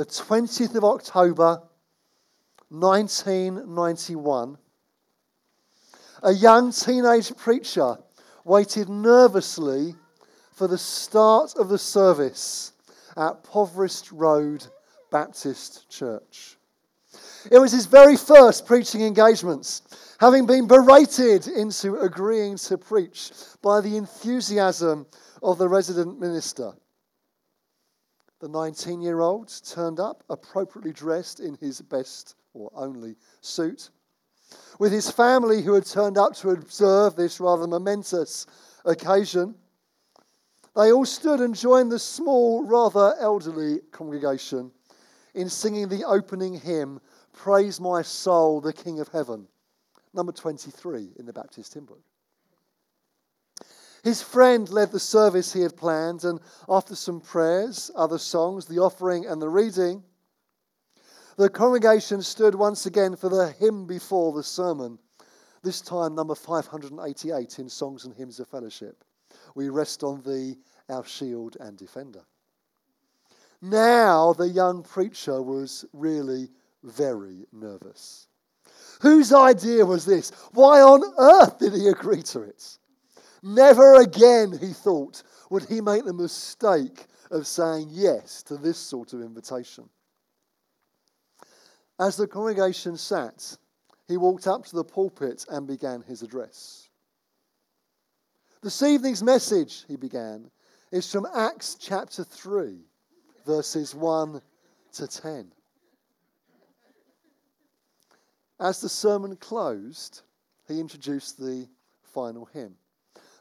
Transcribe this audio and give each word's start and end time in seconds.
the 0.00 0.06
20th 0.06 0.74
of 0.76 0.82
October, 0.82 1.60
1991, 2.70 4.56
a 6.22 6.32
young 6.32 6.72
teenage 6.72 7.36
preacher 7.36 7.98
waited 8.42 8.88
nervously 8.88 9.94
for 10.54 10.66
the 10.66 10.78
start 10.78 11.54
of 11.56 11.68
the 11.68 11.76
service 11.76 12.72
at 13.14 13.44
Poverest 13.44 14.10
Road 14.10 14.66
Baptist 15.10 15.90
Church. 15.90 16.56
It 17.50 17.58
was 17.58 17.72
his 17.72 17.84
very 17.84 18.16
first 18.16 18.64
preaching 18.64 19.02
engagements, 19.02 19.82
having 20.18 20.46
been 20.46 20.66
berated 20.66 21.46
into 21.46 21.96
agreeing 21.96 22.56
to 22.56 22.78
preach 22.78 23.32
by 23.60 23.82
the 23.82 23.98
enthusiasm 23.98 25.04
of 25.42 25.58
the 25.58 25.68
resident 25.68 26.18
minister. 26.18 26.72
The 28.40 28.48
19 28.48 29.02
year 29.02 29.20
old 29.20 29.52
turned 29.64 30.00
up 30.00 30.24
appropriately 30.30 30.92
dressed 30.92 31.40
in 31.40 31.56
his 31.56 31.82
best 31.82 32.36
or 32.54 32.70
only 32.74 33.16
suit, 33.42 33.90
with 34.78 34.92
his 34.92 35.10
family 35.10 35.62
who 35.62 35.74
had 35.74 35.84
turned 35.84 36.16
up 36.16 36.34
to 36.36 36.50
observe 36.50 37.16
this 37.16 37.38
rather 37.38 37.66
momentous 37.66 38.46
occasion. 38.84 39.54
They 40.74 40.90
all 40.90 41.04
stood 41.04 41.40
and 41.40 41.54
joined 41.54 41.92
the 41.92 41.98
small, 41.98 42.64
rather 42.64 43.14
elderly 43.18 43.80
congregation 43.92 44.72
in 45.34 45.48
singing 45.48 45.88
the 45.88 46.04
opening 46.04 46.54
hymn, 46.54 47.00
Praise 47.32 47.78
My 47.78 48.02
Soul, 48.02 48.60
the 48.60 48.72
King 48.72 49.00
of 49.00 49.08
Heaven, 49.08 49.46
number 50.14 50.32
23 50.32 51.12
in 51.18 51.26
the 51.26 51.32
Baptist 51.32 51.74
hymn 51.74 51.84
book. 51.84 52.02
His 54.02 54.22
friend 54.22 54.68
led 54.70 54.92
the 54.92 55.00
service 55.00 55.52
he 55.52 55.60
had 55.60 55.76
planned, 55.76 56.24
and 56.24 56.40
after 56.68 56.94
some 56.94 57.20
prayers, 57.20 57.90
other 57.94 58.18
songs, 58.18 58.66
the 58.66 58.78
offering, 58.78 59.26
and 59.26 59.40
the 59.40 59.48
reading, 59.48 60.02
the 61.36 61.48
congregation 61.48 62.22
stood 62.22 62.54
once 62.54 62.86
again 62.86 63.16
for 63.16 63.28
the 63.28 63.50
hymn 63.52 63.86
before 63.86 64.32
the 64.32 64.42
sermon, 64.42 64.98
this 65.62 65.80
time 65.80 66.14
number 66.14 66.34
588 66.34 67.58
in 67.58 67.68
Songs 67.68 68.04
and 68.04 68.14
Hymns 68.14 68.40
of 68.40 68.48
Fellowship. 68.48 69.04
We 69.54 69.68
rest 69.68 70.02
on 70.02 70.22
thee, 70.22 70.58
our 70.88 71.04
shield 71.04 71.56
and 71.60 71.76
defender. 71.76 72.24
Now 73.62 74.32
the 74.32 74.48
young 74.48 74.82
preacher 74.82 75.42
was 75.42 75.84
really 75.92 76.50
very 76.82 77.46
nervous. 77.52 78.26
Whose 79.00 79.32
idea 79.32 79.84
was 79.84 80.04
this? 80.04 80.30
Why 80.52 80.80
on 80.80 81.02
earth 81.18 81.58
did 81.58 81.74
he 81.74 81.88
agree 81.88 82.22
to 82.22 82.42
it? 82.42 82.78
Never 83.42 83.94
again, 83.94 84.56
he 84.58 84.72
thought, 84.72 85.22
would 85.48 85.64
he 85.64 85.80
make 85.80 86.04
the 86.04 86.12
mistake 86.12 87.06
of 87.30 87.46
saying 87.46 87.88
yes 87.90 88.42
to 88.44 88.56
this 88.56 88.78
sort 88.78 89.12
of 89.12 89.22
invitation. 89.22 89.88
As 91.98 92.16
the 92.16 92.26
congregation 92.26 92.96
sat, 92.96 93.56
he 94.08 94.16
walked 94.16 94.46
up 94.46 94.64
to 94.66 94.76
the 94.76 94.84
pulpit 94.84 95.44
and 95.48 95.66
began 95.66 96.02
his 96.02 96.22
address. 96.22 96.88
This 98.62 98.82
evening's 98.82 99.22
message, 99.22 99.84
he 99.86 99.96
began, 99.96 100.50
is 100.90 101.10
from 101.10 101.26
Acts 101.34 101.76
chapter 101.76 102.24
3, 102.24 102.78
verses 103.46 103.94
1 103.94 104.42
to 104.94 105.06
10. 105.06 105.52
As 108.58 108.80
the 108.80 108.88
sermon 108.88 109.36
closed, 109.36 110.22
he 110.68 110.80
introduced 110.80 111.38
the 111.38 111.66
final 112.02 112.44
hymn. 112.46 112.74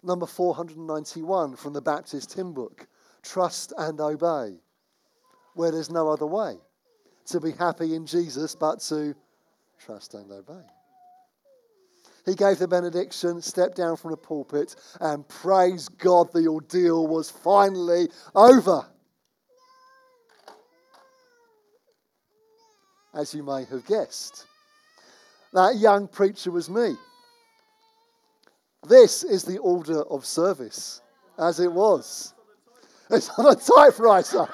Number 0.01 0.25
491 0.25 1.55
from 1.55 1.73
the 1.73 1.81
Baptist 1.81 2.33
hymn 2.33 2.53
book 2.53 2.87
Trust 3.21 3.73
and 3.77 3.99
Obey, 3.99 4.57
where 5.55 5.71
there's 5.71 5.89
no 5.89 6.09
other 6.09 6.25
way 6.25 6.57
to 7.27 7.39
be 7.39 7.51
happy 7.51 7.95
in 7.95 8.05
Jesus 8.05 8.55
but 8.55 8.79
to 8.81 9.13
trust 9.79 10.13
and 10.13 10.31
obey. 10.31 10.63
He 12.25 12.35
gave 12.35 12.59
the 12.59 12.67
benediction, 12.67 13.41
stepped 13.41 13.75
down 13.75 13.97
from 13.97 14.11
the 14.11 14.17
pulpit, 14.17 14.75
and 14.99 15.27
praise 15.27 15.89
God, 15.89 16.31
the 16.33 16.47
ordeal 16.47 17.07
was 17.07 17.29
finally 17.29 18.09
over. 18.35 18.85
As 23.13 23.33
you 23.33 23.41
may 23.41 23.65
have 23.65 23.85
guessed, 23.85 24.45
that 25.53 25.77
young 25.77 26.07
preacher 26.07 26.51
was 26.51 26.69
me. 26.69 26.95
This 28.87 29.23
is 29.23 29.43
the 29.43 29.57
order 29.57 30.03
of 30.03 30.25
service, 30.25 31.01
as 31.37 31.59
it 31.59 31.71
was. 31.71 32.33
It's 33.09 33.29
on 33.37 33.45
a 33.47 33.55
typewriter. 33.55 34.47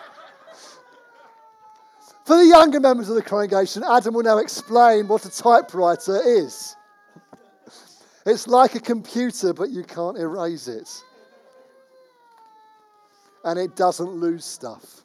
For 2.26 2.38
the 2.38 2.46
younger 2.46 2.80
members 2.80 3.08
of 3.10 3.16
the 3.16 3.22
congregation, 3.22 3.84
Adam 3.84 4.16
will 4.16 4.24
now 4.24 4.40
explain 4.40 5.08
what 5.08 5.26
a 5.26 5.30
typewriter 5.30 6.20
is. 6.26 6.76
It's 8.26 8.48
like 8.48 8.74
a 8.74 8.80
computer, 8.80 9.54
but 9.54 9.70
you 9.70 9.84
can't 9.84 10.18
erase 10.18 10.68
it. 10.68 10.90
And 13.44 13.60
it 13.60 13.76
doesn't 13.76 14.10
lose 14.10 14.44
stuff. 14.44 15.04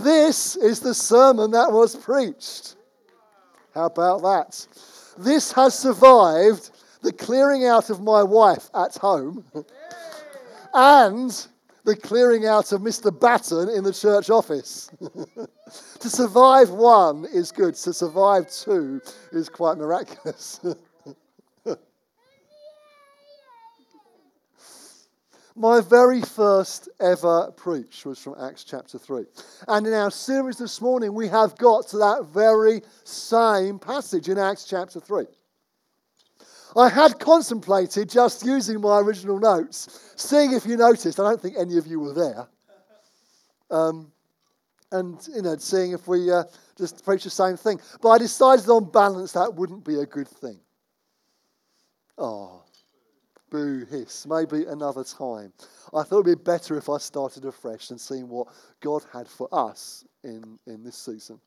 This 0.00 0.56
is 0.56 0.80
the 0.80 0.94
sermon 0.94 1.50
that 1.50 1.70
was 1.70 1.94
preached. 1.94 2.76
How 3.74 3.86
about 3.86 4.22
that? 4.22 4.66
This 5.18 5.52
has 5.52 5.78
survived 5.78 6.70
the 7.02 7.12
clearing 7.12 7.66
out 7.66 7.90
of 7.90 8.00
my 8.00 8.22
wife 8.22 8.68
at 8.74 8.96
home 8.96 9.44
and 10.74 11.46
the 11.84 11.96
clearing 11.96 12.46
out 12.46 12.72
of 12.72 12.80
Mr. 12.82 13.18
Batten 13.18 13.68
in 13.70 13.84
the 13.84 13.92
church 13.92 14.30
office. 14.30 14.90
to 16.00 16.10
survive 16.10 16.70
one 16.70 17.26
is 17.32 17.50
good, 17.50 17.74
to 17.76 17.92
survive 17.92 18.50
two 18.50 19.00
is 19.32 19.48
quite 19.48 19.78
miraculous. 19.78 20.60
My 25.58 25.80
very 25.80 26.20
first 26.20 26.88
ever 27.00 27.50
preach 27.56 28.06
was 28.06 28.20
from 28.20 28.36
Acts 28.40 28.62
chapter 28.62 28.96
3. 28.96 29.24
And 29.66 29.88
in 29.88 29.92
our 29.92 30.12
series 30.12 30.56
this 30.56 30.80
morning, 30.80 31.14
we 31.14 31.26
have 31.26 31.58
got 31.58 31.88
to 31.88 31.98
that 31.98 32.26
very 32.32 32.82
same 33.02 33.80
passage 33.80 34.28
in 34.28 34.38
Acts 34.38 34.66
chapter 34.66 35.00
3. 35.00 35.24
I 36.76 36.88
had 36.88 37.18
contemplated 37.18 38.08
just 38.08 38.44
using 38.44 38.80
my 38.80 39.00
original 39.00 39.38
notes, 39.38 40.12
seeing 40.16 40.52
if 40.52 40.66
you 40.66 40.76
noticed. 40.76 41.18
I 41.18 41.24
don't 41.24 41.40
think 41.40 41.56
any 41.58 41.78
of 41.78 41.86
you 41.86 42.00
were 42.00 42.12
there. 42.12 42.46
Um, 43.70 44.12
and, 44.92 45.18
you 45.34 45.42
know, 45.42 45.56
seeing 45.56 45.92
if 45.92 46.08
we 46.08 46.30
uh, 46.30 46.44
just 46.76 47.04
preach 47.04 47.24
the 47.24 47.30
same 47.30 47.56
thing. 47.56 47.80
But 48.00 48.10
I 48.10 48.18
decided 48.18 48.68
on 48.68 48.90
balance 48.90 49.32
that 49.32 49.54
wouldn't 49.54 49.84
be 49.84 49.96
a 49.96 50.06
good 50.06 50.28
thing. 50.28 50.58
Oh, 52.16 52.62
boo 53.50 53.84
hiss. 53.90 54.26
Maybe 54.26 54.64
another 54.64 55.04
time. 55.04 55.52
I 55.94 56.02
thought 56.02 56.26
it 56.26 56.26
would 56.26 56.38
be 56.38 56.44
better 56.44 56.76
if 56.76 56.88
I 56.88 56.98
started 56.98 57.44
afresh 57.44 57.90
and 57.90 58.00
seeing 58.00 58.28
what 58.28 58.48
God 58.80 59.04
had 59.12 59.28
for 59.28 59.48
us 59.52 60.04
in, 60.24 60.58
in 60.66 60.82
this 60.82 60.96
season. 60.96 61.40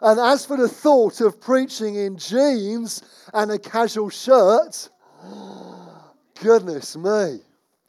And 0.00 0.18
as 0.18 0.46
for 0.46 0.56
the 0.56 0.68
thought 0.68 1.20
of 1.20 1.40
preaching 1.40 1.96
in 1.96 2.16
jeans 2.16 3.02
and 3.34 3.50
a 3.50 3.58
casual 3.58 4.08
shirt, 4.08 4.88
goodness 6.40 6.96
me, 6.96 7.40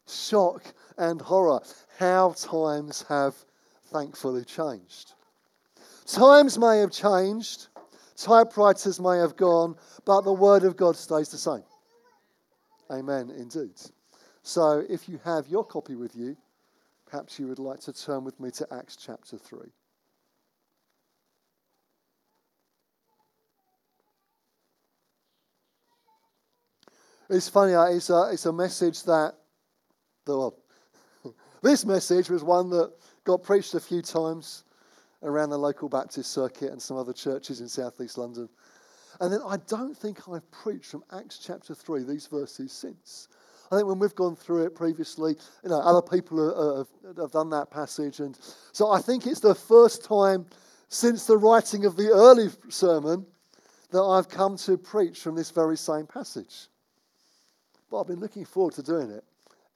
shock 0.07 0.63
and 0.97 1.21
horror. 1.21 1.61
How 1.97 2.33
times 2.33 3.05
have 3.07 3.35
thankfully 3.91 4.43
changed. 4.43 5.13
Times 6.05 6.57
may 6.57 6.79
have 6.79 6.91
changed, 6.91 7.67
typewriters 8.17 8.99
may 8.99 9.17
have 9.19 9.37
gone, 9.37 9.75
but 10.05 10.21
the 10.21 10.33
Word 10.33 10.63
of 10.63 10.75
God 10.75 10.97
stays 10.97 11.29
the 11.29 11.37
same. 11.37 11.63
Amen, 12.91 13.29
indeed. 13.29 13.79
So 14.41 14.83
if 14.89 15.07
you 15.07 15.19
have 15.23 15.47
your 15.47 15.63
copy 15.63 15.95
with 15.95 16.15
you, 16.15 16.35
perhaps 17.05 17.39
you 17.39 17.47
would 17.47 17.59
like 17.59 17.79
to 17.81 17.93
turn 17.93 18.23
with 18.25 18.39
me 18.39 18.51
to 18.51 18.67
Acts 18.73 18.97
chapter 18.97 19.37
3. 19.37 19.59
It's 27.29 27.47
funny, 27.47 27.73
uh, 27.73 27.85
it's 27.85 28.09
a, 28.09 28.29
it's 28.33 28.45
a 28.45 28.53
message 28.53 29.03
that, 29.03 29.33
well, 30.27 30.57
this 31.61 31.85
message 31.85 32.29
was 32.29 32.43
one 32.43 32.69
that 32.71 32.91
got 33.23 33.43
preached 33.43 33.73
a 33.75 33.79
few 33.79 34.01
times 34.01 34.65
around 35.21 35.49
the 35.49 35.57
local 35.57 35.87
Baptist 35.87 36.31
circuit 36.31 36.71
and 36.71 36.81
some 36.81 36.97
other 36.97 37.13
churches 37.13 37.61
in 37.61 37.69
southeast 37.69 38.17
London. 38.17 38.49
And 39.21 39.31
then 39.31 39.39
I 39.47 39.57
don't 39.67 39.95
think 39.95 40.27
I've 40.27 40.49
preached 40.51 40.87
from 40.87 41.03
Acts 41.13 41.39
chapter 41.39 41.73
3, 41.73 42.03
these 42.03 42.27
verses 42.27 42.73
since. 42.73 43.29
I 43.71 43.77
think 43.77 43.87
when 43.87 43.99
we've 43.99 44.15
gone 44.15 44.35
through 44.35 44.65
it 44.65 44.75
previously, 44.75 45.37
you 45.63 45.69
know, 45.69 45.79
other 45.79 46.01
people 46.01 46.77
have, 46.77 47.15
have 47.17 47.31
done 47.31 47.49
that 47.51 47.71
passage. 47.71 48.19
And 48.19 48.37
so 48.73 48.91
I 48.91 48.99
think 48.99 49.25
it's 49.25 49.39
the 49.39 49.55
first 49.55 50.03
time 50.03 50.45
since 50.89 51.25
the 51.25 51.37
writing 51.37 51.85
of 51.85 51.95
the 51.95 52.09
early 52.09 52.49
sermon 52.67 53.25
that 53.91 54.01
I've 54.01 54.27
come 54.27 54.57
to 54.57 54.77
preach 54.77 55.21
from 55.21 55.35
this 55.35 55.51
very 55.51 55.77
same 55.77 56.05
passage. 56.05 56.67
But 57.93 57.99
I've 57.99 58.07
been 58.07 58.21
looking 58.21 58.43
forward 58.43 58.73
to 58.73 58.81
doing 58.81 59.11
it. 59.11 59.23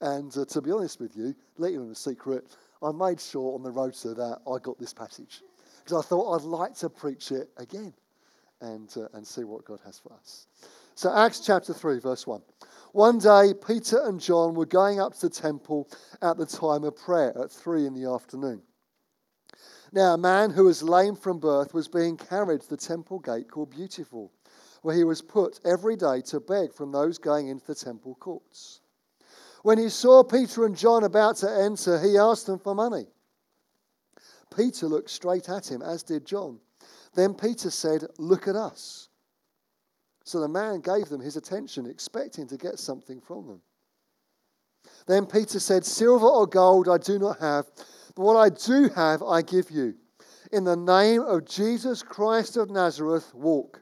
And 0.02 0.36
uh, 0.36 0.46
to 0.46 0.60
be 0.60 0.72
honest 0.72 1.00
with 1.00 1.16
you, 1.16 1.36
let 1.60 1.72
you 1.72 1.84
in 1.84 1.92
a 1.92 1.96
secret, 1.96 2.46
I 2.82 2.92
made 2.92 3.22
sure 3.22 3.54
on 3.54 3.62
the 3.62 3.70
road 3.70 3.94
that 3.94 4.40
I 4.52 4.58
got 4.58 4.80
this 4.80 4.92
passage 4.92 5.44
because 5.84 6.04
I 6.04 6.08
thought 6.08 6.34
I'd 6.34 6.44
like 6.44 6.74
to 6.78 6.90
preach 6.90 7.32
it 7.32 7.52
again 7.58 7.94
and, 8.60 8.92
uh, 8.98 9.08
and 9.14 9.26
see 9.26 9.44
what 9.44 9.66
God 9.66 9.82
has 9.86 10.00
for 10.00 10.14
us. 10.14 10.48
So, 10.96 11.16
Acts 11.16 11.42
chapter 11.42 11.76
3, 11.76 12.00
verse 12.00 12.26
1. 12.26 12.42
One 12.94 13.20
day, 13.20 13.54
Peter 13.54 14.02
and 14.06 14.20
John 14.20 14.56
were 14.56 14.66
going 14.66 15.00
up 15.00 15.14
to 15.14 15.30
the 15.30 15.36
temple 15.36 15.88
at 16.24 16.38
the 16.38 16.46
time 16.48 16.86
of 16.86 16.96
prayer 16.96 17.38
at 17.40 17.52
3 17.52 17.86
in 17.86 17.94
the 17.94 18.12
afternoon. 18.12 18.64
Now, 19.94 20.16
a 20.16 20.18
man 20.18 20.50
who 20.50 20.64
was 20.64 20.82
lame 20.82 21.16
from 21.16 21.38
birth 21.38 21.72
was 21.72 21.88
being 21.88 22.18
carried 22.18 22.62
to 22.62 22.70
the 22.70 22.78
temple 22.78 23.20
gate 23.20 23.52
called 23.52 23.70
Beautiful, 23.70 24.32
where 24.88 24.96
he 24.96 25.04
was 25.04 25.22
put 25.22 25.60
every 25.66 25.98
day 25.98 26.22
to 26.22 26.40
beg 26.40 26.74
from 26.74 26.94
those 26.94 27.18
going 27.18 27.50
into 27.50 27.66
the 27.68 27.76
temple 27.76 28.16
courts. 28.22 28.80
When 29.64 29.78
he 29.78 29.90
saw 29.90 30.24
Peter 30.24 30.66
and 30.66 30.78
John 30.78 31.04
about 31.04 31.36
to 31.40 31.52
enter, 31.52 32.00
he 32.00 32.18
asked 32.18 32.46
them 32.46 32.58
for 32.58 32.74
money. 32.74 33.06
Peter 34.56 34.88
looked 34.88 35.10
straight 35.10 35.50
at 35.50 35.70
him, 35.70 35.82
as 35.82 36.04
did 36.04 36.26
John. 36.26 36.62
Then 37.16 37.34
Peter 37.34 37.70
said, 37.70 38.06
Look 38.18 38.48
at 38.48 38.56
us. 38.56 39.10
So 40.24 40.40
the 40.40 40.48
man 40.48 40.80
gave 40.80 41.10
them 41.10 41.20
his 41.20 41.36
attention, 41.36 41.86
expecting 41.86 42.48
to 42.48 42.56
get 42.56 42.80
something 42.80 43.20
from 43.20 43.46
them. 43.46 43.62
Then 45.06 45.26
Peter 45.26 45.60
said, 45.60 45.84
Silver 45.84 46.28
or 46.28 46.48
gold 46.48 46.88
I 46.88 46.98
do 46.98 47.20
not 47.20 47.42
have, 47.42 47.66
but 48.16 48.24
what 48.24 48.38
I 48.38 48.48
do 48.48 48.88
have 48.96 49.22
I 49.22 49.42
give 49.42 49.70
you. 49.70 49.96
In 50.54 50.64
the 50.64 50.78
name 50.78 51.24
of 51.24 51.44
Jesus 51.44 52.02
Christ 52.02 52.56
of 52.56 52.70
Nazareth, 52.70 53.36
walk. 53.36 53.82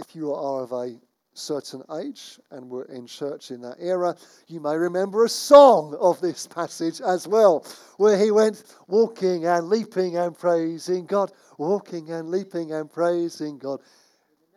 If 0.00 0.16
you 0.16 0.32
are 0.32 0.62
of 0.62 0.72
a 0.72 0.98
certain 1.34 1.82
age 2.00 2.40
and 2.50 2.70
were 2.70 2.86
in 2.86 3.06
church 3.06 3.50
in 3.50 3.60
that 3.60 3.76
era, 3.78 4.16
you 4.46 4.58
may 4.58 4.74
remember 4.74 5.24
a 5.26 5.28
song 5.28 5.94
of 6.00 6.18
this 6.22 6.46
passage 6.46 7.02
as 7.02 7.28
well, 7.28 7.66
where 7.98 8.18
he 8.18 8.30
went 8.30 8.64
walking 8.88 9.44
and 9.44 9.68
leaping 9.68 10.16
and 10.16 10.38
praising 10.38 11.04
God, 11.04 11.32
walking 11.58 12.10
and 12.12 12.30
leaping 12.30 12.72
and 12.72 12.90
praising 12.90 13.58
God. 13.58 13.80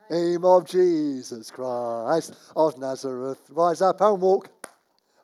Name 0.09 0.45
of 0.45 0.65
Jesus 0.65 1.51
Christ 1.51 2.35
of 2.55 2.77
Nazareth, 2.77 3.39
rise 3.49 3.81
up 3.81 3.99
and 3.99 4.21
walk. 4.21 4.49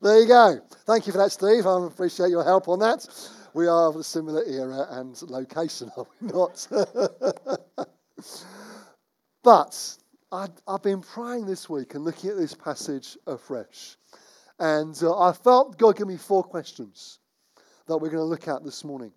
There 0.02 0.20
you 0.20 0.28
go. 0.28 0.60
Thank 0.86 1.08
you 1.08 1.14
for 1.14 1.20
that, 1.20 1.32
Steve. 1.32 1.66
I 1.66 1.86
appreciate 1.86 2.30
your 2.30 2.44
help 2.44 2.68
on 2.68 2.80
that. 2.80 3.08
We 3.54 3.68
are 3.68 3.88
of 3.88 3.96
a 3.96 4.04
similar 4.04 4.44
era 4.44 4.86
and 4.92 5.22
location, 5.30 5.90
are 5.96 6.06
we 6.20 6.28
not? 6.28 6.68
but 9.44 9.98
i 10.32 10.48
have 10.68 10.84
been 10.84 11.02
praying 11.02 11.46
this 11.46 11.70
week 11.70 11.96
and 11.96 12.04
looking 12.04 12.30
at 12.30 12.38
this 12.38 12.54
passage 12.54 13.18
afresh. 13.26 13.98
And 14.60 14.98
uh, 15.02 15.18
I 15.20 15.32
felt 15.32 15.78
God 15.78 15.98
give 15.98 16.08
me 16.08 16.18
four 16.18 16.44
questions 16.44 17.20
that 17.88 17.98
we're 17.98 18.10
going 18.10 18.22
to 18.22 18.24
look 18.24 18.48
at 18.48 18.64
this 18.64 18.84
morning. 18.84 19.12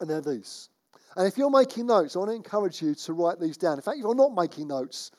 And 0.00 0.08
they're 0.10 0.20
these. 0.20 0.70
And 1.16 1.26
if 1.26 1.36
you're 1.36 1.50
making 1.50 1.86
notes, 1.86 2.16
I 2.16 2.20
want 2.20 2.30
to 2.30 2.36
encourage 2.36 2.82
you 2.82 2.94
to 2.94 3.12
write 3.12 3.38
these 3.40 3.56
down. 3.56 3.74
In 3.74 3.82
fact, 3.82 3.98
if 3.98 4.02
you're 4.02 4.14
not 4.14 4.34
making 4.34 4.68
notes, 4.68 5.12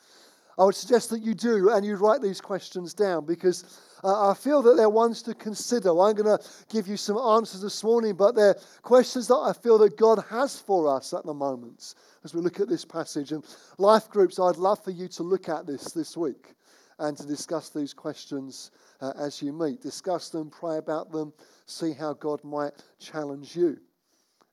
I 0.58 0.66
would 0.66 0.76
suggest 0.76 1.10
that 1.12 1.22
you 1.22 1.34
do 1.34 1.70
and 1.70 1.86
you 1.86 1.96
write 1.96 2.22
these 2.22 2.42
questions 2.42 2.94
down 2.94 3.26
because 3.26 3.80
uh, 4.04 4.32
I 4.32 4.34
feel 4.34 4.62
that 4.62 4.76
they're 4.78 4.90
ones 4.90 5.22
to 5.24 5.34
consider. 5.34 5.90
I'm 5.90 6.16
going 6.16 6.38
to 6.38 6.40
give 6.70 6.88
you 6.88 6.98
some 6.98 7.18
answers 7.18 7.62
this 7.62 7.84
morning, 7.84 8.16
but 8.16 8.36
they're 8.36 8.58
questions 8.82 9.28
that 9.28 9.36
I 9.36 9.54
feel 9.54 9.78
that 9.80 9.98
God 9.98 10.24
has 10.30 10.60
for 10.60 10.96
us 10.96 11.14
at 11.14 11.26
the 11.26 11.34
moment 11.34 11.96
as 12.24 12.34
we 12.34 12.42
look 12.42 12.60
at 12.60 12.70
this 12.70 12.86
passage. 12.86 13.32
And 13.32 13.44
life 13.78 14.10
groups, 14.10 14.40
I'd 14.40 14.58
love 14.58 14.84
for 14.84 14.92
you 14.92 15.08
to 15.10 15.24
look 15.24 15.50
at 15.50 15.68
this 15.68 15.92
this 15.92 16.16
week 16.16 16.56
and 17.00 17.18
to 17.18 17.26
discuss 17.26 17.70
these 17.70 17.94
questions 17.94 18.72
uh, 19.02 19.14
as 19.18 19.42
you 19.42 19.54
meet. 19.54 19.82
Discuss 19.82 20.30
them, 20.30 20.50
pray 20.50 20.78
about 20.78 21.12
them, 21.12 21.34
see 21.66 21.94
how 21.94 22.14
God 22.14 22.44
might 22.44 22.74
challenge 23.00 23.56
you. 23.56 23.78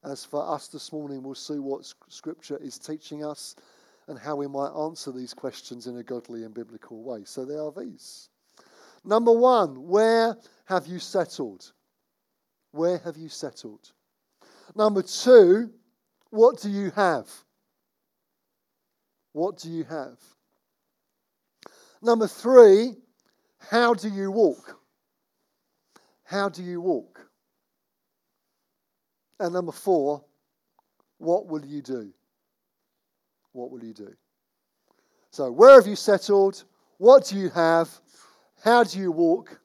As 0.05 0.25
for 0.25 0.49
us 0.49 0.69
this 0.69 0.93
morning, 0.93 1.23
we'll 1.23 1.35
see 1.35 1.59
what 1.59 1.93
Scripture 2.09 2.59
is 2.59 2.79
teaching 2.79 3.25
us 3.25 3.57
and 4.07 4.17
how 4.17 4.37
we 4.37 4.47
might 4.47 4.71
answer 4.71 5.11
these 5.11 5.35
questions 5.35 5.89
in 5.89 5.97
a 5.97 6.03
godly 6.03 6.45
and 6.45 6.55
biblical 6.55 7.03
way. 7.03 7.23
So 7.25 7.45
there 7.45 7.61
are 7.61 7.73
these. 7.73 8.29
Number 9.07 9.31
one, 9.31 9.87
where 9.87 10.37
have 10.65 10.89
you 10.89 10.99
settled? 10.99 11.73
Where 12.73 12.99
have 12.99 13.17
you 13.17 13.29
settled? 13.29 13.93
Number 14.75 15.03
two, 15.03 15.71
what 16.31 16.61
do 16.61 16.69
you 16.69 16.91
have? 16.91 17.29
What 19.33 19.59
do 19.59 19.71
you 19.71 19.85
have? 19.85 20.19
Number 22.03 22.27
three, 22.27 22.97
how 23.59 23.95
do 23.95 24.09
you 24.09 24.33
walk? 24.33 24.77
How 26.25 26.49
do 26.49 26.65
you 26.65 26.81
walk? 26.81 27.21
And 29.39 29.53
number 29.53 29.73
four, 29.73 30.25
what 31.19 31.47
will 31.47 31.65
you 31.65 31.81
do? 31.81 32.13
What 33.53 33.71
will 33.71 33.85
you 33.85 33.95
do? 33.95 34.13
So, 35.31 35.51
where 35.53 35.75
have 35.75 35.87
you 35.87 35.97
settled? 35.97 36.65
What 36.99 37.27
do 37.27 37.37
you 37.37 37.51
have? 37.51 37.89
How 38.67 38.83
do 38.83 38.99
you 38.99 39.13
walk? 39.13 39.61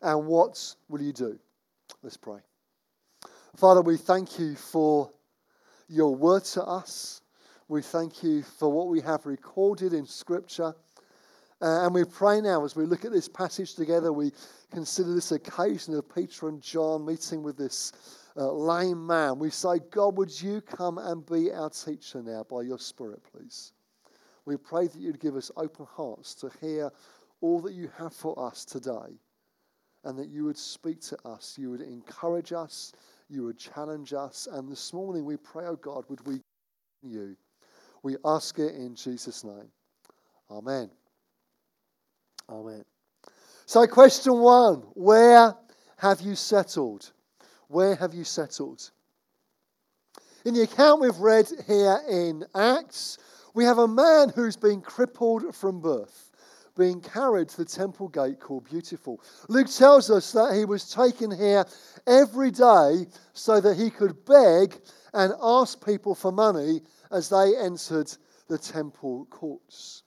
And 0.00 0.26
what 0.26 0.74
will 0.88 1.02
you 1.02 1.12
do? 1.12 1.38
Let's 2.02 2.16
pray. 2.16 2.38
Father, 3.54 3.82
we 3.82 3.98
thank 3.98 4.38
you 4.38 4.56
for 4.56 5.10
your 5.90 6.16
word 6.16 6.44
to 6.44 6.62
us. 6.62 7.20
We 7.68 7.82
thank 7.82 8.22
you 8.22 8.42
for 8.42 8.72
what 8.72 8.88
we 8.88 9.02
have 9.02 9.26
recorded 9.26 9.92
in 9.92 10.06
Scripture. 10.06 10.74
Uh, 11.60 11.84
and 11.84 11.92
we 11.92 12.02
pray 12.04 12.40
now 12.40 12.64
as 12.64 12.74
we 12.74 12.86
look 12.86 13.04
at 13.04 13.12
this 13.12 13.28
passage 13.28 13.74
together, 13.74 14.10
we 14.10 14.32
consider 14.72 15.14
this 15.14 15.32
occasion 15.32 15.92
of 15.92 16.08
Peter 16.14 16.48
and 16.48 16.62
John 16.62 17.04
meeting 17.04 17.42
with 17.42 17.58
this 17.58 17.92
uh, 18.38 18.50
lame 18.50 19.06
man. 19.06 19.38
We 19.38 19.50
say, 19.50 19.80
God, 19.90 20.16
would 20.16 20.40
you 20.40 20.62
come 20.62 20.96
and 20.96 21.26
be 21.26 21.52
our 21.52 21.68
teacher 21.68 22.22
now 22.22 22.46
by 22.50 22.62
your 22.62 22.78
Spirit, 22.78 23.20
please? 23.30 23.74
We 24.46 24.56
pray 24.56 24.86
that 24.86 24.98
you'd 24.98 25.20
give 25.20 25.36
us 25.36 25.50
open 25.58 25.86
hearts 25.94 26.34
to 26.36 26.50
hear 26.62 26.90
all 27.40 27.60
that 27.60 27.72
you 27.72 27.90
have 27.98 28.12
for 28.12 28.38
us 28.44 28.64
today 28.64 29.18
and 30.04 30.18
that 30.18 30.28
you 30.28 30.44
would 30.44 30.58
speak 30.58 31.00
to 31.00 31.18
us, 31.26 31.56
you 31.58 31.70
would 31.70 31.80
encourage 31.80 32.52
us, 32.52 32.92
you 33.28 33.44
would 33.44 33.58
challenge 33.58 34.12
us. 34.12 34.48
And 34.50 34.70
this 34.70 34.92
morning 34.92 35.24
we 35.24 35.36
pray, 35.36 35.66
oh 35.66 35.76
God, 35.76 36.04
would 36.08 36.26
we 36.26 36.40
you? 37.02 37.36
We 38.02 38.16
ask 38.24 38.58
it 38.58 38.74
in 38.74 38.94
Jesus' 38.94 39.44
name. 39.44 39.70
Amen. 40.50 40.90
Amen. 42.48 42.84
So, 43.66 43.86
question 43.86 44.38
one 44.38 44.82
Where 44.94 45.54
have 45.98 46.20
you 46.20 46.34
settled? 46.34 47.12
Where 47.68 47.94
have 47.94 48.14
you 48.14 48.24
settled? 48.24 48.90
In 50.44 50.54
the 50.54 50.62
account 50.62 51.00
we've 51.00 51.16
read 51.18 51.48
here 51.66 52.00
in 52.08 52.44
Acts, 52.54 53.18
we 53.54 53.64
have 53.64 53.78
a 53.78 53.86
man 53.86 54.30
who's 54.30 54.56
been 54.56 54.80
crippled 54.80 55.54
from 55.54 55.80
birth, 55.80 56.29
being 56.80 57.02
carried 57.02 57.46
to 57.46 57.58
the 57.58 57.64
temple 57.66 58.08
gate 58.08 58.40
called 58.40 58.64
Beautiful. 58.64 59.20
Luke 59.48 59.68
tells 59.68 60.10
us 60.10 60.32
that 60.32 60.54
he 60.54 60.64
was 60.64 60.90
taken 60.90 61.30
here 61.30 61.66
every 62.06 62.50
day 62.50 63.06
so 63.34 63.60
that 63.60 63.76
he 63.76 63.90
could 63.90 64.24
beg 64.24 64.80
and 65.12 65.34
ask 65.42 65.84
people 65.84 66.14
for 66.14 66.32
money 66.32 66.80
as 67.12 67.28
they 67.28 67.54
entered 67.58 68.10
the 68.48 68.56
temple 68.56 69.26
courts. 69.28 70.04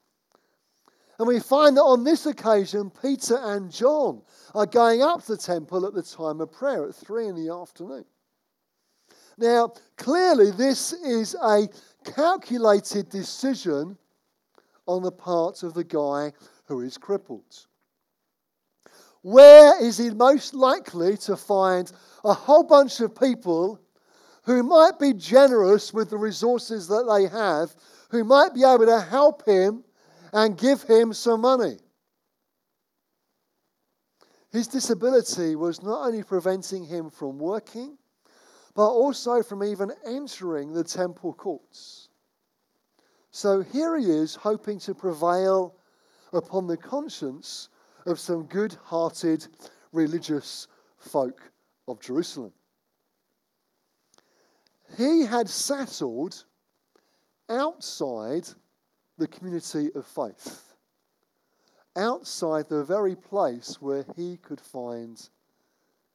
And 1.19 1.27
we 1.27 1.39
find 1.39 1.77
that 1.77 1.83
on 1.83 2.03
this 2.03 2.25
occasion, 2.25 2.89
Peter 2.89 3.37
and 3.39 3.71
John 3.71 4.23
are 4.55 4.65
going 4.65 5.03
up 5.03 5.21
to 5.25 5.33
the 5.33 5.37
temple 5.37 5.85
at 5.85 5.93
the 5.93 6.01
time 6.01 6.41
of 6.41 6.51
prayer 6.51 6.89
at 6.89 6.95
three 6.95 7.27
in 7.27 7.35
the 7.35 7.53
afternoon. 7.53 8.05
Now, 9.37 9.73
clearly, 9.95 10.49
this 10.49 10.91
is 10.91 11.35
a 11.35 11.67
calculated 12.03 13.09
decision 13.09 13.95
on 14.87 15.03
the 15.03 15.11
part 15.11 15.63
of 15.63 15.73
the 15.73 15.83
guy 15.83 16.33
who 16.73 16.81
is 16.81 16.97
crippled. 16.97 17.67
Where 19.21 19.79
is 19.81 19.99
he 19.99 20.09
most 20.09 20.55
likely 20.55 21.15
to 21.17 21.37
find 21.37 21.91
a 22.23 22.33
whole 22.33 22.63
bunch 22.63 22.99
of 22.99 23.15
people 23.15 23.79
who 24.43 24.63
might 24.63 24.97
be 24.99 25.13
generous 25.13 25.93
with 25.93 26.09
the 26.09 26.17
resources 26.17 26.87
that 26.87 27.05
they 27.07 27.27
have, 27.27 27.75
who 28.09 28.23
might 28.23 28.55
be 28.55 28.63
able 28.63 28.87
to 28.87 28.99
help 28.99 29.45
him 29.45 29.83
and 30.33 30.57
give 30.57 30.81
him 30.81 31.13
some 31.13 31.41
money? 31.41 31.77
His 34.51 34.67
disability 34.67 35.55
was 35.55 35.83
not 35.83 36.07
only 36.07 36.23
preventing 36.23 36.85
him 36.85 37.11
from 37.11 37.37
working, 37.37 37.97
but 38.75 38.89
also 38.89 39.43
from 39.43 39.63
even 39.63 39.91
entering 40.05 40.73
the 40.73 40.83
temple 40.83 41.33
courts. 41.33 42.09
So 43.29 43.61
here 43.61 43.95
he 43.95 44.05
is, 44.05 44.33
hoping 44.35 44.79
to 44.79 44.95
prevail 44.95 45.75
upon 46.33 46.67
the 46.67 46.77
conscience 46.77 47.69
of 48.05 48.19
some 48.19 48.43
good 48.43 48.75
hearted 48.83 49.47
religious 49.91 50.67
folk 50.97 51.51
of 51.87 51.99
Jerusalem. 51.99 52.51
He 54.97 55.25
had 55.25 55.49
settled 55.49 56.43
outside 57.49 58.47
the 59.17 59.27
community 59.27 59.89
of 59.95 60.05
faith, 60.05 60.75
outside 61.95 62.67
the 62.67 62.83
very 62.83 63.15
place 63.15 63.77
where 63.79 64.05
he 64.15 64.37
could 64.37 64.59
find 64.59 65.29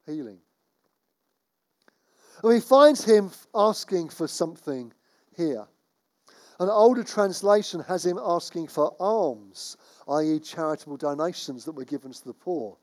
healing. 0.07 0.39
And 2.43 2.53
we 2.53 2.61
find 2.61 2.97
him 2.97 3.31
asking 3.55 4.11
for 4.11 4.29
something 4.29 4.93
here. 5.37 5.67
An 6.61 6.69
older 6.69 7.05
translation 7.05 7.81
has 7.81 8.05
him 8.05 8.19
asking 8.21 8.67
for 8.67 8.95
alms, 8.99 9.77
i.e., 10.09 10.41
charitable 10.41 10.97
donations 10.97 11.65
that 11.65 11.73
were 11.73 11.85
given 11.85 12.13
to 12.13 12.25
the 12.25 12.35
poor. 12.35 12.77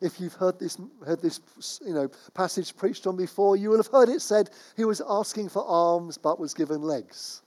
If 0.00 0.20
you've 0.20 0.34
heard 0.34 0.58
this, 0.58 0.78
heard 1.06 1.22
this 1.22 1.40
you 1.86 1.94
know, 1.94 2.10
passage 2.34 2.76
preached 2.76 3.06
on 3.06 3.16
before, 3.16 3.56
you 3.56 3.70
will 3.70 3.76
have 3.76 3.86
heard 3.86 4.08
it 4.08 4.20
said 4.20 4.50
he 4.76 4.84
was 4.84 5.00
asking 5.08 5.48
for 5.48 5.64
alms 5.64 6.18
but 6.18 6.40
was 6.40 6.54
given 6.54 6.82
legs. 6.82 7.42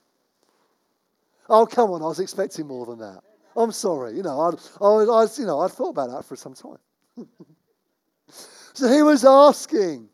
Oh, 1.50 1.66
come 1.66 1.90
on, 1.90 2.02
I 2.02 2.06
was 2.06 2.20
expecting 2.20 2.66
more 2.66 2.86
than 2.86 2.98
that. 3.00 3.22
I'm 3.54 3.72
sorry. 3.72 4.16
You 4.16 4.22
know, 4.22 4.40
I'd, 4.40 4.54
I, 4.80 5.04
was, 5.04 5.38
you 5.38 5.44
know, 5.44 5.60
I'd 5.60 5.72
thought 5.72 5.90
about 5.90 6.10
that 6.10 6.24
for 6.24 6.36
some 6.36 6.54
time. 6.54 6.78
so 8.72 8.88
he 8.88 9.02
was 9.02 9.24
asking 9.24 10.08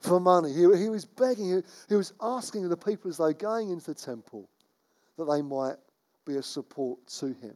for 0.00 0.18
money. 0.18 0.52
He, 0.52 0.60
he 0.60 0.88
was 0.88 1.04
begging, 1.04 1.56
he, 1.56 1.62
he 1.90 1.94
was 1.94 2.14
asking 2.22 2.68
the 2.68 2.76
people 2.76 3.10
as 3.10 3.18
they 3.18 3.24
were 3.24 3.32
going 3.34 3.70
into 3.70 3.86
the 3.86 3.94
temple 3.94 4.48
that 5.16 5.24
they 5.24 5.42
might 5.42 5.76
be 6.24 6.36
a 6.36 6.42
support 6.42 7.06
to 7.06 7.26
him. 7.26 7.54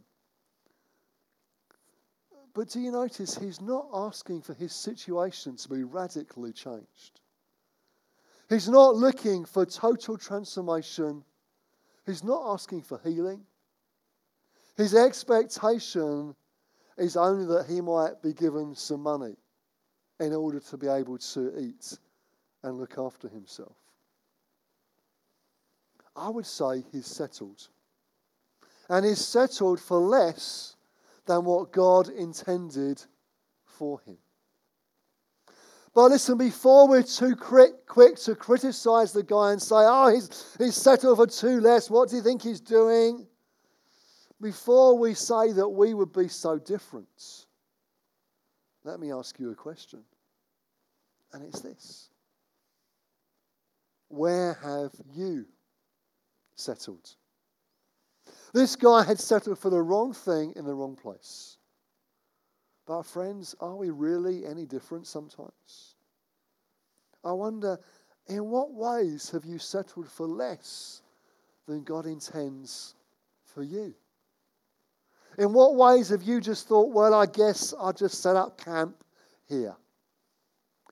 But 2.54 2.70
do 2.70 2.80
you 2.80 2.90
notice 2.90 3.36
he's 3.36 3.60
not 3.60 3.88
asking 3.94 4.42
for 4.42 4.54
his 4.54 4.72
situation 4.72 5.56
to 5.56 5.68
be 5.68 5.84
radically 5.84 6.52
changed? 6.52 7.20
He's 8.48 8.68
not 8.68 8.96
looking 8.96 9.44
for 9.44 9.66
total 9.66 10.16
transformation. 10.16 11.22
He's 12.06 12.24
not 12.24 12.52
asking 12.52 12.82
for 12.82 13.00
healing. 13.04 13.42
His 14.76 14.94
expectation 14.94 16.34
is 16.96 17.16
only 17.16 17.46
that 17.46 17.66
he 17.66 17.80
might 17.80 18.22
be 18.22 18.32
given 18.32 18.74
some 18.74 19.02
money 19.02 19.36
in 20.18 20.32
order 20.32 20.60
to 20.60 20.76
be 20.76 20.88
able 20.88 21.18
to 21.18 21.58
eat 21.60 21.98
and 22.62 22.78
look 22.78 22.98
after 22.98 23.28
himself. 23.28 23.76
I 26.18 26.28
would 26.28 26.46
say 26.46 26.82
he's 26.90 27.06
settled. 27.06 27.68
And 28.88 29.06
he's 29.06 29.24
settled 29.24 29.80
for 29.80 29.98
less 29.98 30.76
than 31.26 31.44
what 31.44 31.72
God 31.72 32.08
intended 32.08 33.02
for 33.64 34.00
him. 34.00 34.16
But 35.94 36.10
listen, 36.10 36.38
before 36.38 36.88
we're 36.88 37.02
too 37.02 37.36
quick, 37.36 37.74
to 38.16 38.34
criticize 38.34 39.12
the 39.12 39.22
guy 39.22 39.52
and 39.52 39.60
say, 39.60 39.76
oh, 39.76 40.12
he's, 40.14 40.56
he's 40.58 40.76
settled 40.76 41.18
for 41.18 41.26
too 41.26 41.60
less, 41.60 41.90
what 41.90 42.08
do 42.08 42.16
you 42.16 42.22
think 42.22 42.42
he's 42.42 42.60
doing? 42.60 43.26
Before 44.40 44.96
we 44.96 45.14
say 45.14 45.52
that 45.52 45.68
we 45.68 45.94
would 45.94 46.12
be 46.12 46.28
so 46.28 46.58
different, 46.58 47.46
let 48.84 49.00
me 49.00 49.12
ask 49.12 49.38
you 49.38 49.50
a 49.50 49.54
question. 49.54 50.00
And 51.32 51.42
it's 51.42 51.60
this 51.60 52.08
Where 54.08 54.54
have 54.62 54.92
you 55.12 55.46
settled. 56.58 57.14
This 58.52 58.76
guy 58.76 59.04
had 59.04 59.20
settled 59.20 59.58
for 59.58 59.70
the 59.70 59.82
wrong 59.82 60.12
thing 60.12 60.52
in 60.56 60.64
the 60.64 60.74
wrong 60.74 60.96
place. 60.96 61.58
But, 62.86 63.02
friends, 63.02 63.54
are 63.60 63.76
we 63.76 63.90
really 63.90 64.46
any 64.46 64.64
different 64.64 65.06
sometimes? 65.06 65.94
I 67.24 67.32
wonder, 67.32 67.78
in 68.26 68.46
what 68.46 68.72
ways 68.72 69.30
have 69.30 69.44
you 69.44 69.58
settled 69.58 70.08
for 70.08 70.26
less 70.26 71.02
than 71.66 71.84
God 71.84 72.06
intends 72.06 72.94
for 73.44 73.62
you? 73.62 73.94
In 75.36 75.52
what 75.52 75.76
ways 75.76 76.08
have 76.08 76.22
you 76.22 76.40
just 76.40 76.66
thought, 76.66 76.92
well, 76.92 77.14
I 77.14 77.26
guess 77.26 77.74
I'll 77.78 77.92
just 77.92 78.22
set 78.22 78.36
up 78.36 78.58
camp 78.62 79.04
here? 79.46 79.76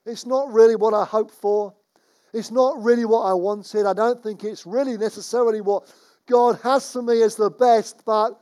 It's 0.05 0.27
not 0.27 0.53
really 0.53 0.77
what 0.77 0.95
I 0.95 1.05
hoped 1.05 1.35
for. 1.35 1.75
It's 2.37 2.51
not 2.51 2.83
really 2.83 3.07
what 3.07 3.23
I 3.23 3.33
wanted. 3.33 3.87
I 3.87 3.95
don't 3.95 4.23
think 4.23 4.45
it's 4.45 4.67
really 4.67 4.99
necessarily 4.99 5.63
what 5.63 5.91
God 6.27 6.61
has 6.63 6.93
for 6.93 7.01
me 7.01 7.23
as 7.23 7.35
the 7.35 7.49
best, 7.49 8.03
but 8.05 8.39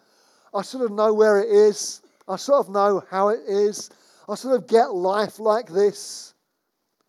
I 0.53 0.63
sort 0.63 0.85
of 0.85 0.91
know 0.91 1.15
where 1.15 1.41
it 1.41 1.49
is. 1.49 2.03
I 2.27 2.35
sort 2.35 2.67
of 2.67 2.73
know 2.73 3.05
how 3.09 3.29
it 3.29 3.41
is. 3.47 3.91
I 4.29 4.35
sort 4.35 4.57
of 4.57 4.67
get 4.67 4.93
life 4.93 5.39
like 5.39 5.69
this. 5.69 6.35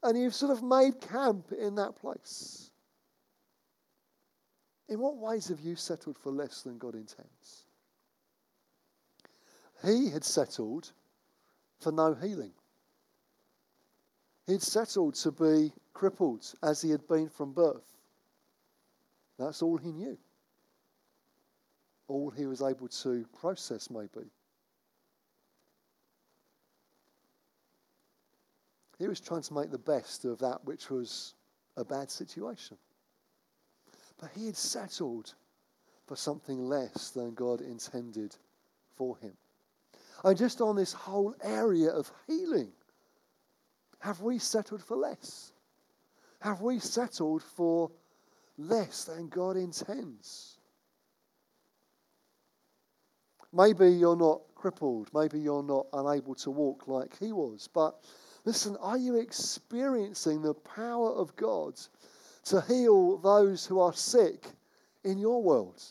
And 0.04 0.16
you've 0.16 0.36
sort 0.36 0.52
of 0.52 0.62
made 0.62 1.02
camp 1.02 1.52
in 1.60 1.74
that 1.76 1.96
place. 1.96 2.70
In 4.88 5.00
what 5.00 5.18
ways 5.18 5.48
have 5.48 5.62
you 5.62 5.76
settled 5.76 6.20
for 6.20 6.32
less 6.32 6.62
than 6.62 6.78
God 6.78 6.94
intends? 6.94 7.66
He 9.84 10.12
had 10.12 10.24
settled 10.24 10.92
for 11.80 11.92
no 11.92 12.14
healing. 12.14 12.54
He'd 14.48 14.62
settled 14.62 15.16
to 15.16 15.32
be 15.32 15.74
crippled 15.94 16.54
as 16.62 16.82
he 16.82 16.92
had 16.92 17.08
been 17.08 17.30
from 17.30 17.52
birth. 17.52 17.84
That's 19.40 19.62
all 19.62 19.78
he 19.78 19.92
knew. 19.92 20.18
All 22.08 22.30
he 22.30 22.46
was 22.46 22.62
able 22.62 22.88
to 22.88 23.26
process, 23.40 23.90
maybe. 23.90 24.30
He 29.00 29.08
was 29.08 29.20
trying 29.20 29.42
to 29.42 29.54
make 29.54 29.72
the 29.72 29.78
best 29.78 30.26
of 30.26 30.40
that 30.40 30.64
which 30.64 30.90
was 30.90 31.34
a 31.76 31.84
bad 31.84 32.10
situation. 32.10 32.78
But 34.20 34.30
he 34.36 34.46
had 34.46 34.56
settled 34.56 35.34
for 36.06 36.16
something 36.16 36.70
less 36.70 37.10
than 37.10 37.34
God 37.34 37.62
intended 37.62 38.36
for 38.96 39.18
him. 39.18 39.34
And 40.24 40.38
just 40.38 40.62
on 40.62 40.76
this 40.76 40.94
whole 40.94 41.36
area 41.44 41.90
of 41.90 42.12
healing, 42.28 42.72
have 44.06 44.22
we 44.22 44.38
settled 44.38 44.84
for 44.84 44.96
less? 44.96 45.52
Have 46.40 46.62
we 46.62 46.78
settled 46.78 47.42
for 47.42 47.90
less 48.56 49.06
than 49.06 49.30
God 49.30 49.58
intends? 49.58 50.60
Maybe 53.52 53.90
you're 53.90 54.16
not 54.16 54.42
crippled. 54.54 55.10
Maybe 55.12 55.40
you're 55.40 55.64
not 55.64 55.88
unable 55.92 56.36
to 56.36 56.52
walk 56.52 56.88
like 56.88 57.18
he 57.18 57.32
was. 57.32 57.68
But 57.74 57.96
listen, 58.44 58.78
are 58.80 58.98
you 58.98 59.16
experiencing 59.16 60.44
the 60.44 60.54
power 60.54 61.12
of 61.12 61.36
God 61.36 61.74
to 62.44 62.62
heal 62.62 63.18
those 63.18 63.66
who 63.66 63.80
are 63.80 63.94
sick 63.94 64.46
in 65.04 65.18
your 65.18 65.42
world? 65.42 65.82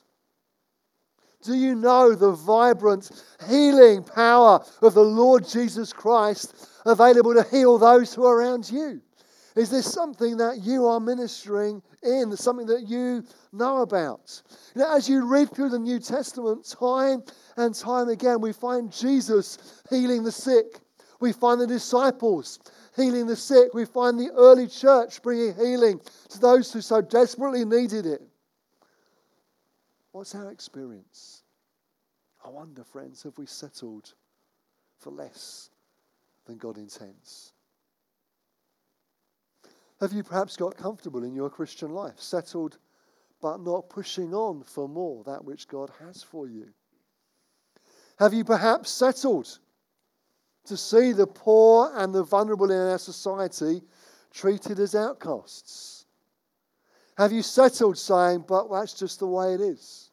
Do 1.45 1.55
you 1.55 1.75
know 1.75 2.15
the 2.15 2.33
vibrant 2.33 3.11
healing 3.49 4.03
power 4.03 4.65
of 4.81 4.95
the 4.95 5.05
Lord 5.05 5.47
Jesus 5.47 5.93
Christ 5.93 6.55
available 6.87 7.35
to 7.35 7.43
heal 7.51 7.77
those 7.77 8.15
who 8.15 8.25
are 8.25 8.37
around 8.37 8.71
you? 8.71 9.03
Is 9.55 9.71
this 9.71 9.91
something 9.93 10.39
that 10.39 10.63
you 10.63 10.87
are 10.87 10.99
ministering 10.99 11.83
in, 12.03 12.37
something 12.37 12.67
that 12.67 12.89
you 12.89 13.25
know 13.53 13.83
about? 13.83 14.43
You 14.75 14.81
know, 14.81 14.97
as 14.97 15.09
you 15.09 15.25
read 15.27 15.55
through 15.55 15.69
the 15.69 15.79
New 15.79 16.01
Testament, 16.01 16.75
time 16.81 17.23
and 17.57 17.75
time 17.75 18.09
again, 18.09 18.41
we 18.41 18.53
find 18.53 18.91
Jesus 18.91 19.83
healing 19.91 20.25
the 20.25 20.33
sick. 20.33 20.81
We 21.21 21.33
find 21.33 21.61
the 21.61 21.67
disciples 21.67 22.59
healing 22.97 23.27
the 23.27 23.37
sick. 23.37 23.75
We 23.75 23.85
find 23.85 24.19
the 24.19 24.31
early 24.33 24.67
church 24.67 25.23
bringing 25.23 25.55
healing 25.55 26.01
to 26.31 26.41
those 26.41 26.73
who 26.73 26.81
so 26.81 27.01
desperately 27.01 27.65
needed 27.65 28.07
it. 28.07 28.23
What's 30.15 30.37
our 30.37 30.53
experience? 30.53 31.43
I 32.45 32.49
wonder, 32.49 32.85
friends, 32.85 33.25
have 33.25 33.37
we 33.37 33.47
settled 33.47 34.15
for 35.01 35.11
less 35.11 35.71
than 36.47 36.57
God 36.57 36.79
intends? 36.79 37.53
Have 40.01 40.13
you 40.13 40.23
perhaps 40.23 40.57
got 40.57 40.77
comfortable 40.77 41.25
in 41.25 41.35
your 41.35 41.51
Christian 41.51 41.91
life, 41.91 42.21
settled 42.21 42.79
but 43.43 43.57
not 43.57 43.89
pushing 43.89 44.33
on 44.33 44.63
for 44.63 44.89
more, 44.89 45.25
that 45.25 45.45
which 45.45 45.67
God 45.67 45.91
has 45.99 46.23
for 46.23 46.47
you? 46.47 46.69
Have 48.21 48.33
you 48.33 48.45
perhaps 48.45 48.93
settled 48.93 49.59
to 50.67 50.77
see 50.77 51.11
the 51.11 51.27
poor 51.27 51.91
and 51.93 52.15
the 52.15 52.23
vulnerable 52.23 52.71
in 52.71 52.79
our 52.79 53.01
society 53.01 53.83
treated 54.31 54.79
as 54.79 54.95
outcasts? 54.95 56.04
Have 57.17 57.33
you 57.33 57.43
settled 57.43 57.97
saying, 57.97 58.45
but 58.49 58.71
that's 58.71 58.95
just 58.95 59.21
the 59.21 59.27
way 59.27 59.55
it 59.55 59.61
is? 59.61 60.11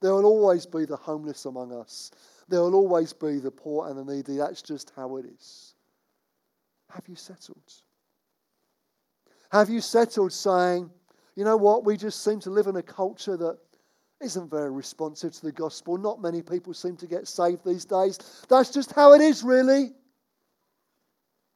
There 0.00 0.12
will 0.14 0.24
always 0.24 0.66
be 0.66 0.84
the 0.84 0.96
homeless 0.96 1.44
among 1.44 1.72
us. 1.72 2.10
There 2.48 2.60
will 2.60 2.74
always 2.74 3.12
be 3.12 3.38
the 3.38 3.50
poor 3.50 3.88
and 3.88 3.98
the 3.98 4.04
needy. 4.04 4.36
That's 4.36 4.62
just 4.62 4.92
how 4.96 5.16
it 5.18 5.26
is. 5.26 5.74
Have 6.90 7.04
you 7.06 7.14
settled? 7.14 7.72
Have 9.52 9.68
you 9.68 9.80
settled 9.80 10.32
saying, 10.32 10.90
you 11.36 11.44
know 11.44 11.56
what, 11.56 11.84
we 11.84 11.96
just 11.96 12.24
seem 12.24 12.40
to 12.40 12.50
live 12.50 12.66
in 12.66 12.76
a 12.76 12.82
culture 12.82 13.36
that 13.36 13.58
isn't 14.20 14.50
very 14.50 14.70
responsive 14.70 15.32
to 15.32 15.42
the 15.46 15.52
gospel. 15.52 15.96
Not 15.96 16.20
many 16.20 16.42
people 16.42 16.74
seem 16.74 16.96
to 16.98 17.06
get 17.06 17.26
saved 17.26 17.64
these 17.64 17.84
days. 17.84 18.18
That's 18.48 18.70
just 18.70 18.92
how 18.92 19.14
it 19.14 19.20
is, 19.20 19.42
really. 19.42 19.92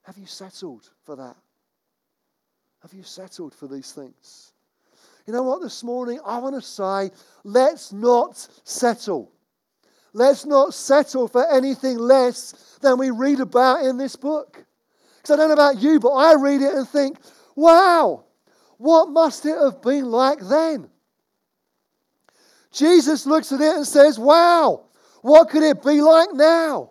Have 0.04 0.16
you 0.18 0.26
settled 0.26 0.90
for 1.04 1.16
that? 1.16 1.37
Have 2.84 2.92
you 2.92 3.02
settled 3.02 3.54
for 3.54 3.66
these 3.66 3.92
things? 3.92 4.52
You 5.26 5.32
know 5.32 5.42
what, 5.42 5.62
this 5.62 5.82
morning 5.82 6.20
I 6.22 6.36
want 6.36 6.54
to 6.54 6.60
say, 6.60 7.10
let's 7.42 7.94
not 7.94 8.36
settle. 8.64 9.32
Let's 10.12 10.44
not 10.44 10.74
settle 10.74 11.26
for 11.26 11.50
anything 11.50 11.96
less 11.96 12.76
than 12.82 12.98
we 12.98 13.08
read 13.08 13.40
about 13.40 13.86
in 13.86 13.96
this 13.96 14.16
book. 14.16 14.62
Because 15.16 15.30
I 15.30 15.36
don't 15.36 15.48
know 15.48 15.54
about 15.54 15.78
you, 15.78 15.98
but 15.98 16.10
I 16.10 16.34
read 16.34 16.60
it 16.60 16.74
and 16.74 16.86
think, 16.86 17.16
wow, 17.56 18.24
what 18.76 19.08
must 19.08 19.46
it 19.46 19.56
have 19.56 19.80
been 19.80 20.10
like 20.10 20.40
then? 20.40 20.90
Jesus 22.70 23.24
looks 23.24 23.50
at 23.50 23.62
it 23.62 23.76
and 23.76 23.86
says, 23.86 24.18
Wow, 24.18 24.88
what 25.22 25.48
could 25.48 25.62
it 25.62 25.82
be 25.82 26.02
like 26.02 26.34
now? 26.34 26.90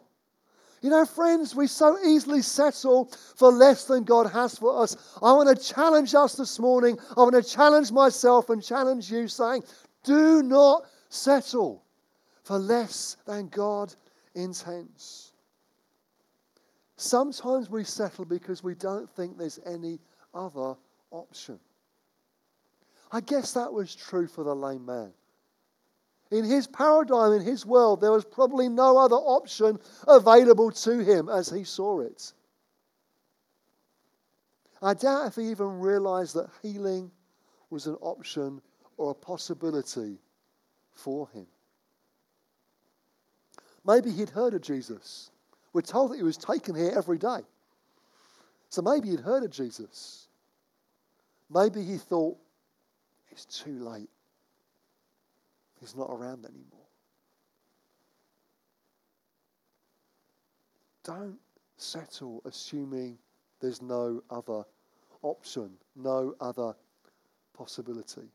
You 0.84 0.90
know, 0.90 1.06
friends, 1.06 1.56
we 1.56 1.68
so 1.68 1.98
easily 2.04 2.42
settle 2.42 3.06
for 3.38 3.50
less 3.54 3.86
than 3.86 4.04
God 4.04 4.30
has 4.32 4.58
for 4.58 4.84
us. 4.84 4.98
I 5.22 5.32
want 5.32 5.48
to 5.58 5.74
challenge 5.74 6.14
us 6.14 6.36
this 6.36 6.60
morning. 6.60 7.00
I 7.16 7.22
want 7.22 7.36
to 7.36 7.42
challenge 7.42 7.90
myself 7.90 8.50
and 8.50 8.62
challenge 8.62 9.10
you, 9.10 9.30
saying, 9.30 9.64
Do 10.04 10.44
not 10.44 10.84
settle 11.08 11.86
for 12.44 12.60
less 12.60 13.16
than 13.26 13.48
God 13.48 13.96
intends. 14.36 15.32
Sometimes 16.98 17.70
we 17.70 17.86
settle 17.86 18.26
because 18.26 18.62
we 18.62 18.76
don't 18.76 19.10
think 19.10 19.38
there's 19.38 19.62
any 19.66 20.02
other 20.34 20.76
option. 21.12 21.60
I 23.10 23.22
guess 23.22 23.54
that 23.54 23.72
was 23.72 23.96
true 23.96 24.28
for 24.28 24.44
the 24.44 24.54
lame 24.54 24.86
man. 24.86 25.14
In 26.34 26.44
his 26.44 26.66
paradigm, 26.66 27.34
in 27.34 27.44
his 27.44 27.64
world, 27.64 28.02
there 28.02 28.12
was 28.12 28.26
probably 28.26 28.68
no 28.68 28.98
other 28.98 29.18
option 29.18 29.80
available 30.08 30.72
to 30.72 30.98
him 30.98 31.30
as 31.30 31.48
he 31.48 31.64
saw 31.64 32.00
it. 32.00 32.34
I 34.82 34.96
doubt 34.96 35.28
if 35.28 35.36
he 35.36 35.52
even 35.52 35.80
realized 35.80 36.34
that 36.34 36.50
healing 36.64 37.12
was 37.70 37.86
an 37.86 37.98
option 38.02 38.64
or 38.98 39.12
a 39.12 39.14
possibility 39.14 40.18
for 40.96 41.30
him. 41.30 41.46
Maybe 43.86 44.10
he'd 44.10 44.32
heard 44.32 44.56
of 44.56 44.62
Jesus. 44.62 45.30
We're 45.72 45.82
told 45.82 46.12
that 46.12 46.18
he 46.18 46.24
was 46.24 46.38
taken 46.38 46.74
here 46.74 46.94
every 46.98 47.20
day. 47.20 47.42
So 48.70 48.82
maybe 48.82 49.10
he'd 49.10 49.20
heard 49.20 49.44
of 49.44 49.52
Jesus. 49.52 50.28
Maybe 51.48 51.84
he 51.84 51.98
thought, 51.98 52.38
it's 53.30 53.46
too 53.46 53.78
late. 53.88 54.10
He's 55.84 55.98
not 55.98 56.10
around 56.10 56.46
anymore. 56.46 56.88
Don't 61.04 61.38
settle 61.76 62.42
assuming 62.46 63.18
there's 63.60 63.82
no 63.82 64.24
other 64.30 64.64
option, 65.24 65.72
no 65.98 66.36
other 66.40 66.74
possibility. 67.54 68.32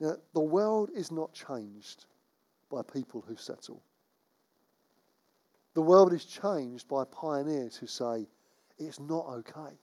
Now, 0.00 0.16
the 0.34 0.40
world 0.40 0.90
is 0.94 1.10
not 1.10 1.32
changed 1.32 2.04
by 2.70 2.82
people 2.82 3.24
who 3.26 3.36
settle. 3.36 3.82
The 5.72 5.80
world 5.80 6.12
is 6.12 6.26
changed 6.26 6.88
by 6.88 7.04
pioneers 7.04 7.74
who 7.74 7.86
say, 7.86 8.26
it's 8.76 9.00
not 9.00 9.24
okay. 9.28 9.78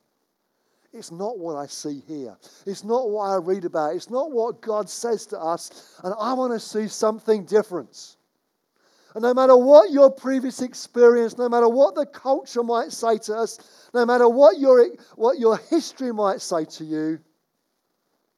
It's 0.96 1.12
not 1.12 1.38
what 1.38 1.56
I 1.56 1.66
see 1.66 2.02
here. 2.08 2.36
It's 2.66 2.84
not 2.84 3.10
what 3.10 3.24
I 3.24 3.36
read 3.36 3.64
about. 3.64 3.94
It's 3.94 4.10
not 4.10 4.32
what 4.32 4.60
God 4.60 4.88
says 4.88 5.26
to 5.26 5.38
us. 5.38 5.98
And 6.02 6.14
I 6.18 6.32
want 6.32 6.52
to 6.52 6.60
see 6.60 6.88
something 6.88 7.44
different. 7.44 8.16
And 9.14 9.22
no 9.22 9.34
matter 9.34 9.56
what 9.56 9.92
your 9.92 10.10
previous 10.10 10.62
experience, 10.62 11.38
no 11.38 11.48
matter 11.48 11.68
what 11.68 11.94
the 11.94 12.06
culture 12.06 12.62
might 12.62 12.92
say 12.92 13.18
to 13.18 13.34
us, 13.34 13.88
no 13.94 14.04
matter 14.04 14.28
what 14.28 14.58
your, 14.58 14.86
what 15.14 15.38
your 15.38 15.58
history 15.70 16.12
might 16.12 16.40
say 16.40 16.64
to 16.64 16.84
you, 16.84 17.18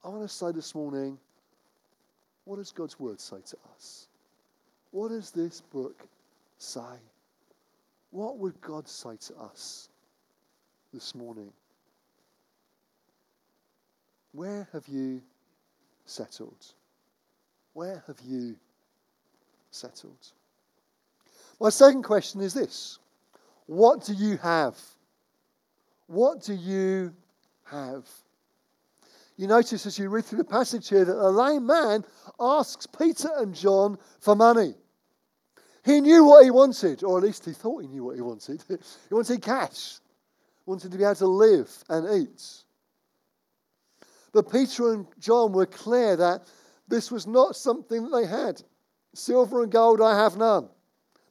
I 0.05 0.09
want 0.09 0.23
to 0.23 0.29
say 0.29 0.53
this 0.53 0.75
morning 0.75 1.19
what 2.45 2.57
does 2.57 2.73
God's 2.73 2.99
word 2.99 3.21
say 3.21 3.37
to 3.45 3.57
us? 3.75 4.09
What 4.91 5.09
does 5.11 5.31
this 5.31 5.61
book 5.61 6.07
say? 6.57 6.81
What 8.11 8.39
would 8.39 8.59
God 8.63 8.89
say 8.89 9.17
to 9.27 9.35
us 9.37 9.91
this 10.95 11.15
morning? 11.15 11.53
Where 14.39 14.69
have 14.73 14.87
you 14.87 15.21
settled? 16.07 16.65
Where 17.73 18.05
have 18.07 18.21
you 18.25 18.55
settled? 19.73 20.29
My 21.61 21.71
second 21.71 22.05
question 22.05 22.41
is 22.41 22.55
this 22.55 23.01
What 23.67 24.05
do 24.05 24.13
you 24.13 24.37
have? 24.37 24.79
What 26.07 26.45
do 26.45 26.55
you 26.55 27.13
have? 27.65 28.07
You 29.37 29.49
notice 29.49 29.85
as 29.87 29.99
you 29.99 30.09
read 30.09 30.25
through 30.25 30.39
the 30.39 30.45
passage 30.45 30.89
here 30.89 31.05
that 31.05 31.15
the 31.15 31.33
lame 31.33 31.67
man 31.67 32.05
asks 32.39 32.87
Peter 32.87 33.31
and 33.39 33.53
John 33.57 33.99
for 34.21 34.37
money. 34.37 34.77
He 35.85 36.01
knew 36.01 36.25
what 36.25 36.45
he 36.45 36.53
wanted, 36.53 37.03
or 37.03 37.19
at 37.19 37.25
least 37.25 37.45
he 37.45 37.53
thought 37.55 37.83
he 37.83 37.89
knew 37.89 38.05
what 38.05 38.15
he 38.15 38.23
wanted. 38.23 38.63
he 38.69 39.15
wanted 39.15 39.43
cash, 39.43 39.95
he 40.65 40.71
wanted 40.71 40.93
to 40.93 40.97
be 40.97 41.03
able 41.03 41.17
to 41.17 41.27
live 41.27 41.85
and 41.89 42.23
eat. 42.23 42.63
But 44.33 44.51
Peter 44.51 44.93
and 44.93 45.07
John 45.19 45.53
were 45.53 45.67
clear 45.67 46.17
that 46.17 46.43
this 46.87 47.11
was 47.11 47.27
not 47.27 47.57
something 47.57 48.05
that 48.05 48.17
they 48.17 48.27
had. 48.27 48.63
Silver 49.15 49.63
and 49.63 49.73
gold 49.73 50.01
I 50.01 50.17
have 50.17 50.37
none. 50.37 50.69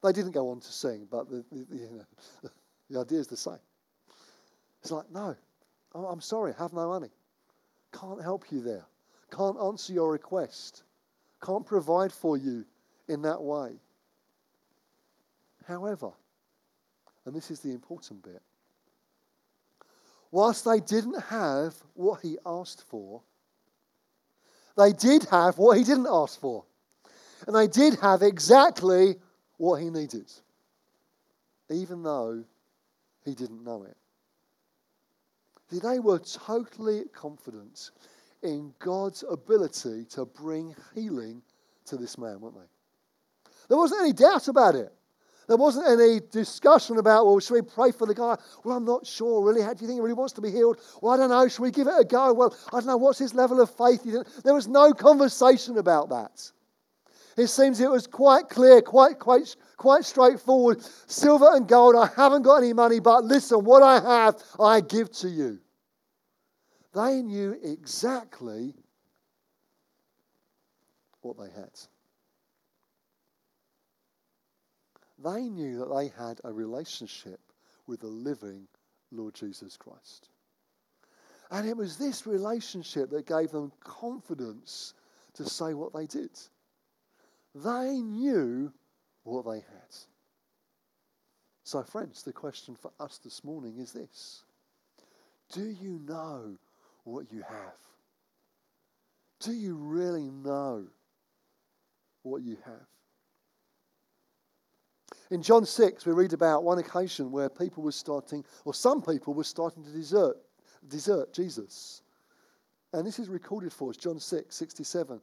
They 0.03 0.11
didn't 0.11 0.31
go 0.31 0.49
on 0.49 0.59
to 0.59 0.71
sing, 0.71 1.07
but 1.09 1.29
the, 1.29 1.43
the, 1.51 1.65
you 1.75 1.89
know, 2.43 2.49
the 2.89 2.99
idea 2.99 3.19
is 3.19 3.27
the 3.27 3.37
same. 3.37 3.59
It's 4.81 4.91
like, 4.91 5.09
no, 5.11 5.35
I'm 5.93 6.21
sorry, 6.21 6.53
have 6.57 6.73
no 6.73 6.87
money. 6.89 7.09
Can't 7.91 8.21
help 8.21 8.51
you 8.51 8.61
there. 8.61 8.85
Can't 9.31 9.57
answer 9.59 9.93
your 9.93 10.11
request. 10.11 10.83
Can't 11.43 11.65
provide 11.65 12.11
for 12.11 12.37
you 12.37 12.65
in 13.07 13.21
that 13.23 13.41
way. 13.41 13.79
However, 15.67 16.11
and 17.25 17.35
this 17.35 17.51
is 17.51 17.59
the 17.59 17.71
important 17.71 18.23
bit, 18.23 18.41
whilst 20.31 20.65
they 20.65 20.79
didn't 20.79 21.21
have 21.23 21.75
what 21.93 22.21
he 22.21 22.37
asked 22.45 22.83
for, 22.89 23.21
they 24.77 24.93
did 24.93 25.23
have 25.25 25.57
what 25.57 25.77
he 25.77 25.83
didn't 25.83 26.07
ask 26.09 26.39
for. 26.39 26.63
And 27.45 27.55
they 27.55 27.67
did 27.67 27.99
have 27.99 28.21
exactly 28.21 29.15
what 29.57 29.81
he 29.81 29.89
needed, 29.89 30.31
even 31.69 32.03
though 32.03 32.43
he 33.25 33.33
didn't 33.33 33.63
know 33.63 33.83
it. 33.83 33.97
See, 35.69 35.79
they 35.79 35.99
were 35.99 36.19
totally 36.19 37.03
confident 37.13 37.91
in 38.41 38.73
God's 38.79 39.23
ability 39.29 40.05
to 40.11 40.25
bring 40.25 40.75
healing 40.95 41.41
to 41.85 41.97
this 41.97 42.17
man, 42.17 42.39
weren't 42.39 42.55
they? 42.55 43.51
There 43.67 43.77
wasn't 43.77 44.01
any 44.01 44.13
doubt 44.13 44.47
about 44.47 44.75
it. 44.75 44.93
There 45.47 45.57
wasn't 45.57 45.87
any 45.87 46.19
discussion 46.29 46.97
about, 46.97 47.25
well, 47.25 47.39
should 47.39 47.53
we 47.53 47.61
pray 47.61 47.91
for 47.91 48.05
the 48.05 48.13
guy? 48.13 48.37
Well, 48.63 48.75
I'm 48.75 48.83
not 48.83 49.07
sure, 49.07 49.45
really. 49.45 49.61
How 49.61 49.73
do 49.73 49.81
you 49.81 49.87
think 49.87 49.97
he 49.97 50.01
really 50.01 50.13
wants 50.13 50.33
to 50.33 50.41
be 50.41 50.51
healed? 50.51 50.79
Well, 51.01 51.13
I 51.13 51.17
don't 51.17 51.29
know. 51.29 51.47
Should 51.47 51.61
we 51.61 51.71
give 51.71 51.87
it 51.87 51.93
a 51.97 52.03
go? 52.03 52.33
Well, 52.33 52.55
I 52.73 52.79
don't 52.79 52.87
know. 52.87 52.97
What's 52.97 53.19
his 53.19 53.33
level 53.33 53.61
of 53.61 53.69
faith? 53.71 54.03
There 54.43 54.53
was 54.53 54.67
no 54.67 54.93
conversation 54.93 55.77
about 55.77 56.09
that. 56.09 56.51
It 57.37 57.47
seems 57.47 57.79
it 57.79 57.89
was 57.89 58.07
quite 58.07 58.49
clear, 58.49 58.81
quite, 58.81 59.19
quite, 59.19 59.55
quite 59.77 60.03
straightforward. 60.03 60.81
Silver 61.05 61.55
and 61.55 61.67
gold, 61.67 61.95
I 61.95 62.09
haven't 62.15 62.41
got 62.41 62.57
any 62.57 62.73
money, 62.73 62.99
but 62.99 63.23
listen, 63.23 63.63
what 63.63 63.83
I 63.83 63.99
have, 63.99 64.41
I 64.59 64.81
give 64.81 65.11
to 65.19 65.29
you. 65.29 65.59
They 66.93 67.21
knew 67.21 67.55
exactly 67.63 68.73
what 71.21 71.37
they 71.37 71.51
had. 71.51 71.69
They 75.33 75.49
knew 75.49 75.79
that 75.79 75.93
they 75.93 76.07
had 76.07 76.39
a 76.43 76.53
relationship 76.53 77.39
with 77.85 77.99
the 77.99 78.07
living 78.07 78.67
Lord 79.11 79.33
Jesus 79.33 79.75
Christ. 79.75 80.29
And 81.51 81.67
it 81.67 81.75
was 81.75 81.97
this 81.97 82.25
relationship 82.25 83.09
that 83.09 83.25
gave 83.25 83.51
them 83.51 83.71
confidence 83.81 84.93
to 85.33 85.45
say 85.45 85.73
what 85.73 85.93
they 85.93 86.05
did. 86.05 86.31
They 87.55 87.99
knew 87.99 88.71
what 89.23 89.45
they 89.45 89.57
had. 89.57 89.95
So, 91.63 91.83
friends, 91.83 92.23
the 92.23 92.33
question 92.33 92.75
for 92.75 92.91
us 92.99 93.19
this 93.23 93.43
morning 93.43 93.79
is 93.79 93.91
this 93.91 94.43
Do 95.51 95.65
you 95.65 95.99
know 96.07 96.57
what 97.03 97.31
you 97.31 97.41
have? 97.41 97.77
Do 99.41 99.51
you 99.51 99.75
really 99.75 100.29
know 100.29 100.87
what 102.23 102.43
you 102.43 102.57
have? 102.63 102.96
In 105.29 105.41
John 105.41 105.65
6, 105.65 106.05
we 106.05 106.13
read 106.13 106.33
about 106.33 106.63
one 106.63 106.77
occasion 106.77 107.31
where 107.31 107.49
people 107.49 107.83
were 107.83 107.91
starting, 107.91 108.45
or 108.65 108.73
some 108.73 109.01
people 109.01 109.33
were 109.33 109.43
starting 109.43 109.83
to 109.83 109.91
desert, 109.91 110.37
desert 110.87 111.33
Jesus. 111.33 112.01
And 112.93 113.05
this 113.05 113.19
is 113.19 113.27
recorded 113.27 113.73
for 113.73 113.89
us, 113.89 113.97
John 113.97 114.19
6, 114.19 114.55
67. 114.55 115.19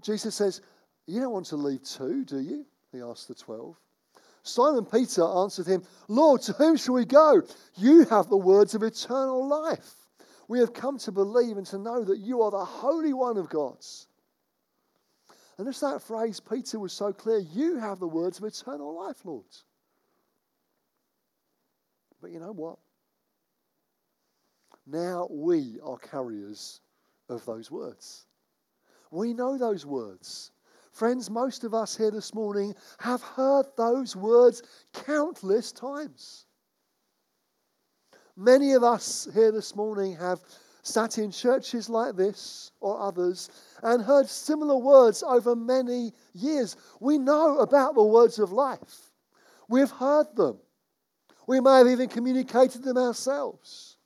Jesus 0.00 0.34
says, 0.34 0.60
You 1.06 1.20
don't 1.20 1.32
want 1.32 1.46
to 1.46 1.56
leave 1.56 1.82
too, 1.82 2.24
do 2.24 2.38
you? 2.38 2.64
He 2.92 3.00
asked 3.00 3.28
the 3.28 3.34
twelve. 3.34 3.76
Simon 4.42 4.86
Peter 4.86 5.22
answered 5.24 5.66
him, 5.66 5.82
Lord, 6.06 6.40
to 6.42 6.52
whom 6.52 6.76
shall 6.76 6.94
we 6.94 7.04
go? 7.04 7.42
You 7.76 8.04
have 8.06 8.28
the 8.28 8.36
words 8.36 8.74
of 8.74 8.82
eternal 8.82 9.46
life. 9.46 9.94
We 10.46 10.60
have 10.60 10.72
come 10.72 10.96
to 10.98 11.12
believe 11.12 11.58
and 11.58 11.66
to 11.66 11.78
know 11.78 12.04
that 12.04 12.18
you 12.18 12.40
are 12.42 12.50
the 12.50 12.64
Holy 12.64 13.12
One 13.12 13.36
of 13.36 13.50
God. 13.50 13.76
And 15.58 15.66
just 15.66 15.80
that 15.80 16.00
phrase, 16.00 16.38
Peter 16.38 16.78
was 16.78 16.92
so 16.92 17.12
clear, 17.12 17.38
you 17.38 17.78
have 17.78 17.98
the 17.98 18.06
words 18.06 18.38
of 18.38 18.44
eternal 18.44 18.94
life, 18.96 19.24
Lord. 19.24 19.44
But 22.20 22.30
you 22.30 22.38
know 22.38 22.52
what? 22.52 22.78
Now 24.86 25.28
we 25.30 25.78
are 25.82 25.98
carriers 25.98 26.80
of 27.28 27.44
those 27.44 27.70
words. 27.70 28.26
We 29.10 29.34
know 29.34 29.58
those 29.58 29.84
words. 29.84 30.52
Friends, 30.92 31.28
most 31.28 31.64
of 31.64 31.74
us 31.74 31.96
here 31.96 32.10
this 32.10 32.34
morning 32.34 32.74
have 32.98 33.22
heard 33.22 33.66
those 33.76 34.16
words 34.16 34.62
countless 34.92 35.72
times. 35.72 36.46
Many 38.36 38.72
of 38.72 38.84
us 38.84 39.28
here 39.34 39.52
this 39.52 39.74
morning 39.74 40.16
have 40.16 40.40
sat 40.82 41.18
in 41.18 41.30
churches 41.30 41.88
like 41.88 42.16
this 42.16 42.70
or 42.80 43.00
others 43.00 43.50
and 43.82 44.02
heard 44.02 44.28
similar 44.28 44.76
words 44.76 45.22
over 45.22 45.54
many 45.54 46.12
years. 46.32 46.76
We 47.00 47.18
know 47.18 47.58
about 47.58 47.94
the 47.94 48.02
words 48.02 48.38
of 48.38 48.52
life, 48.52 49.10
we've 49.68 49.90
heard 49.90 50.34
them. 50.36 50.58
We 51.46 51.60
may 51.60 51.78
have 51.78 51.88
even 51.88 52.08
communicated 52.08 52.82
them 52.82 52.98
ourselves. 52.98 53.96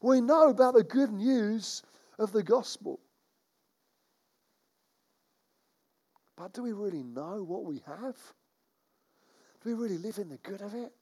We 0.00 0.22
know 0.22 0.48
about 0.48 0.74
the 0.74 0.82
good 0.82 1.12
news 1.12 1.82
of 2.18 2.32
the 2.32 2.42
gospel. 2.42 3.00
But 6.36 6.54
do 6.54 6.62
we 6.62 6.72
really 6.72 7.02
know 7.02 7.42
what 7.42 7.64
we 7.64 7.82
have? 7.86 8.16
Do 9.62 9.70
we 9.70 9.74
really 9.74 9.98
live 9.98 10.18
in 10.18 10.28
the 10.28 10.38
good 10.38 10.62
of 10.62 10.74
it 10.74 10.92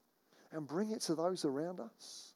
and 0.51 0.67
bring 0.67 0.91
it 0.91 1.01
to 1.01 1.15
those 1.15 1.45
around 1.45 1.79
us? 1.79 2.33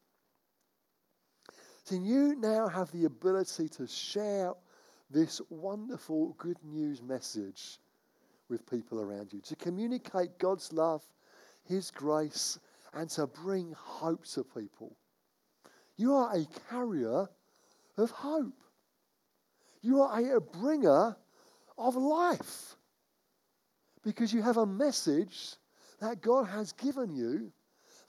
So 1.85 1.95
you 1.95 2.35
now 2.35 2.67
have 2.67 2.91
the 2.91 3.05
ability 3.05 3.67
to 3.69 3.87
share 3.87 4.53
this 5.09 5.41
wonderful 5.49 6.35
good 6.37 6.57
news 6.63 7.01
message 7.01 7.79
with 8.49 8.69
people 8.69 8.99
around 9.01 9.31
you, 9.33 9.41
to 9.41 9.55
communicate 9.55 10.37
God's 10.39 10.73
love, 10.73 11.03
His 11.63 11.91
grace, 11.91 12.59
and 12.93 13.09
to 13.11 13.27
bring 13.27 13.73
hope 13.77 14.25
to 14.27 14.43
people. 14.43 14.95
You 15.97 16.15
are 16.15 16.35
a 16.35 16.47
carrier 16.69 17.27
of 17.97 18.11
hope. 18.11 18.59
You 19.81 20.01
are 20.01 20.35
a 20.35 20.41
bringer 20.41 21.15
of 21.77 21.95
life 21.95 22.75
because 24.03 24.33
you 24.33 24.41
have 24.41 24.57
a 24.57 24.65
message 24.65 25.55
that 26.01 26.21
God 26.21 26.45
has 26.45 26.71
given 26.73 27.15
you 27.15 27.51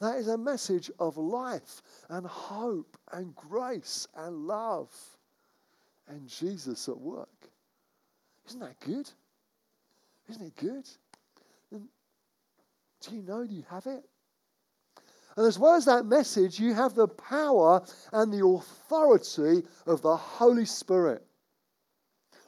that 0.00 0.16
is 0.16 0.28
a 0.28 0.38
message 0.38 0.90
of 0.98 1.16
life 1.16 1.82
and 2.08 2.26
hope 2.26 2.96
and 3.12 3.34
grace 3.34 4.08
and 4.16 4.46
love 4.46 4.90
and 6.10 6.28
Jesus 6.28 6.88
at 6.88 6.98
work. 6.98 7.28
Isn't 8.48 8.60
that 8.60 8.80
good? 8.80 9.08
Isn't 10.28 10.42
it 10.42 10.56
good? 10.56 10.88
And 11.72 11.88
do 13.00 13.14
you 13.14 13.22
know 13.22 13.42
you 13.42 13.64
have 13.70 13.86
it? 13.86 14.04
And 15.36 15.46
as 15.46 15.58
well 15.58 15.74
as 15.74 15.84
that 15.84 16.06
message, 16.06 16.58
you 16.58 16.74
have 16.74 16.94
the 16.94 17.08
power 17.08 17.82
and 18.12 18.32
the 18.32 18.44
authority 18.44 19.62
of 19.86 20.02
the 20.02 20.16
Holy 20.16 20.64
Spirit. 20.64 21.24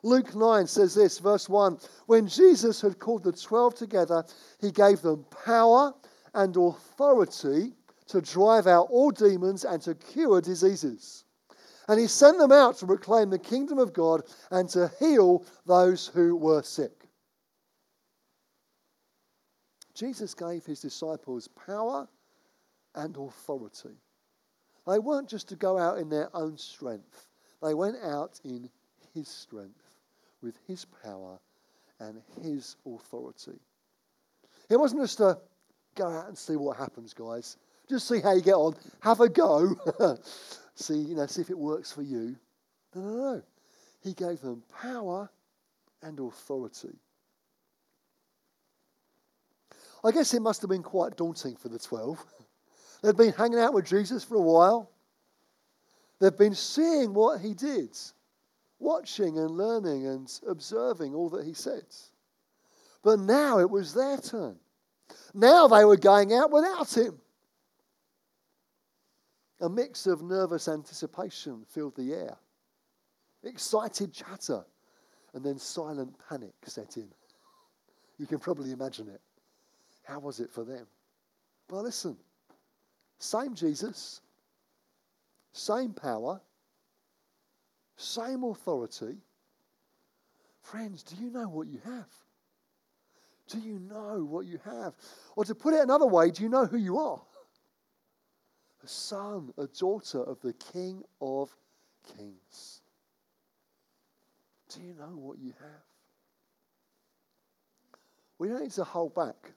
Luke 0.02 0.34
9 0.34 0.66
says 0.66 0.94
this, 0.94 1.20
verse 1.20 1.48
1 1.48 1.78
When 2.06 2.26
Jesus 2.26 2.80
had 2.80 2.98
called 2.98 3.22
the 3.22 3.32
twelve 3.32 3.76
together, 3.76 4.24
he 4.60 4.72
gave 4.72 5.00
them 5.00 5.24
power 5.44 5.94
and 6.34 6.56
authority 6.56 7.72
to 8.08 8.20
drive 8.20 8.66
out 8.66 8.88
all 8.90 9.12
demons 9.12 9.64
and 9.64 9.80
to 9.82 9.94
cure 9.94 10.40
diseases. 10.40 11.24
And 11.92 12.00
he 12.00 12.06
sent 12.06 12.38
them 12.38 12.52
out 12.52 12.78
to 12.78 12.86
proclaim 12.86 13.28
the 13.28 13.38
kingdom 13.38 13.78
of 13.78 13.92
God 13.92 14.22
and 14.50 14.66
to 14.70 14.90
heal 14.98 15.44
those 15.66 16.06
who 16.06 16.34
were 16.34 16.62
sick. 16.62 17.04
Jesus 19.92 20.32
gave 20.32 20.64
his 20.64 20.80
disciples 20.80 21.48
power 21.48 22.08
and 22.94 23.14
authority. 23.14 23.98
They 24.86 25.00
weren't 25.00 25.28
just 25.28 25.50
to 25.50 25.56
go 25.56 25.76
out 25.76 25.98
in 25.98 26.08
their 26.08 26.34
own 26.34 26.56
strength, 26.56 27.28
they 27.62 27.74
went 27.74 27.98
out 28.02 28.40
in 28.42 28.70
his 29.12 29.28
strength 29.28 29.98
with 30.40 30.56
his 30.66 30.86
power 30.86 31.38
and 32.00 32.22
his 32.40 32.76
authority. 32.86 33.60
It 34.70 34.80
wasn't 34.80 35.02
just 35.02 35.20
a 35.20 35.38
go 35.94 36.08
out 36.08 36.28
and 36.28 36.38
see 36.38 36.56
what 36.56 36.78
happens, 36.78 37.12
guys. 37.12 37.58
Just 37.86 38.08
see 38.08 38.22
how 38.22 38.32
you 38.32 38.40
get 38.40 38.54
on. 38.54 38.76
Have 39.00 39.20
a 39.20 39.28
go. 39.28 39.76
see, 40.74 40.98
you 40.98 41.14
know, 41.14 41.26
see 41.26 41.42
if 41.42 41.50
it 41.50 41.58
works 41.58 41.92
for 41.92 42.02
you. 42.02 42.36
No, 42.94 43.02
no, 43.02 43.34
no. 43.34 43.42
He 44.02 44.14
gave 44.14 44.40
them 44.40 44.62
power 44.80 45.30
and 46.02 46.18
authority. 46.18 46.98
I 50.04 50.10
guess 50.10 50.34
it 50.34 50.42
must 50.42 50.60
have 50.62 50.70
been 50.70 50.82
quite 50.82 51.16
daunting 51.16 51.56
for 51.56 51.68
the 51.68 51.78
12. 51.78 52.24
They'd 53.02 53.16
been 53.16 53.32
hanging 53.32 53.58
out 53.58 53.74
with 53.74 53.86
Jesus 53.86 54.24
for 54.24 54.36
a 54.36 54.40
while. 54.40 54.90
They've 56.20 56.36
been 56.36 56.54
seeing 56.54 57.14
what 57.14 57.40
he 57.40 57.54
did, 57.54 57.96
watching 58.78 59.38
and 59.38 59.50
learning 59.50 60.06
and 60.06 60.32
observing 60.48 61.14
all 61.14 61.28
that 61.30 61.44
he 61.44 61.54
said. 61.54 61.84
But 63.02 63.18
now 63.18 63.58
it 63.58 63.68
was 63.68 63.94
their 63.94 64.18
turn. 64.18 64.56
Now 65.34 65.66
they 65.66 65.84
were 65.84 65.96
going 65.96 66.32
out 66.32 66.50
without 66.50 66.96
him. 66.96 67.18
A 69.62 69.68
mix 69.68 70.06
of 70.06 70.22
nervous 70.22 70.66
anticipation 70.66 71.64
filled 71.68 71.96
the 71.96 72.12
air, 72.12 72.36
excited 73.44 74.12
chatter, 74.12 74.64
and 75.34 75.44
then 75.44 75.56
silent 75.56 76.14
panic 76.28 76.52
set 76.64 76.96
in. 76.96 77.08
You 78.18 78.26
can 78.26 78.40
probably 78.40 78.72
imagine 78.72 79.08
it. 79.08 79.20
How 80.02 80.18
was 80.18 80.40
it 80.40 80.50
for 80.50 80.64
them? 80.64 80.86
Well, 81.70 81.82
listen 81.82 82.16
same 83.18 83.54
Jesus, 83.54 84.20
same 85.52 85.92
power, 85.92 86.40
same 87.96 88.42
authority. 88.42 89.16
Friends, 90.60 91.04
do 91.04 91.14
you 91.22 91.30
know 91.30 91.48
what 91.48 91.68
you 91.68 91.80
have? 91.84 92.08
Do 93.48 93.60
you 93.60 93.78
know 93.78 94.26
what 94.28 94.46
you 94.46 94.58
have? 94.64 94.94
Or 95.36 95.44
to 95.44 95.54
put 95.54 95.72
it 95.72 95.80
another 95.80 96.06
way, 96.06 96.32
do 96.32 96.42
you 96.42 96.48
know 96.48 96.66
who 96.66 96.78
you 96.78 96.98
are? 96.98 97.22
A 98.84 98.88
son, 98.88 99.52
a 99.58 99.66
daughter 99.66 100.22
of 100.22 100.40
the 100.40 100.52
King 100.54 101.02
of 101.20 101.54
Kings. 102.16 102.80
Do 104.68 104.80
you 104.80 104.94
know 104.98 105.14
what 105.16 105.38
you 105.38 105.52
have? 105.60 105.84
We 108.38 108.48
don't 108.48 108.62
need 108.62 108.72
to 108.72 108.84
hold 108.84 109.14
back, 109.14 109.52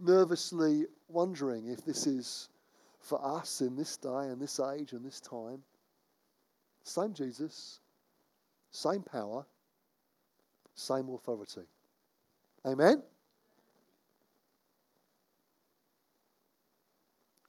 nervously 0.00 0.86
wondering 1.08 1.68
if 1.68 1.84
this 1.84 2.06
is 2.06 2.48
for 3.00 3.22
us 3.22 3.60
in 3.60 3.76
this 3.76 3.98
day 3.98 4.08
and 4.08 4.40
this 4.40 4.58
age 4.58 4.92
and 4.92 5.04
this 5.04 5.20
time. 5.20 5.62
Same 6.84 7.12
Jesus, 7.12 7.80
same 8.70 9.02
power, 9.02 9.44
same 10.74 11.10
authority. 11.10 11.66
Amen? 12.64 13.02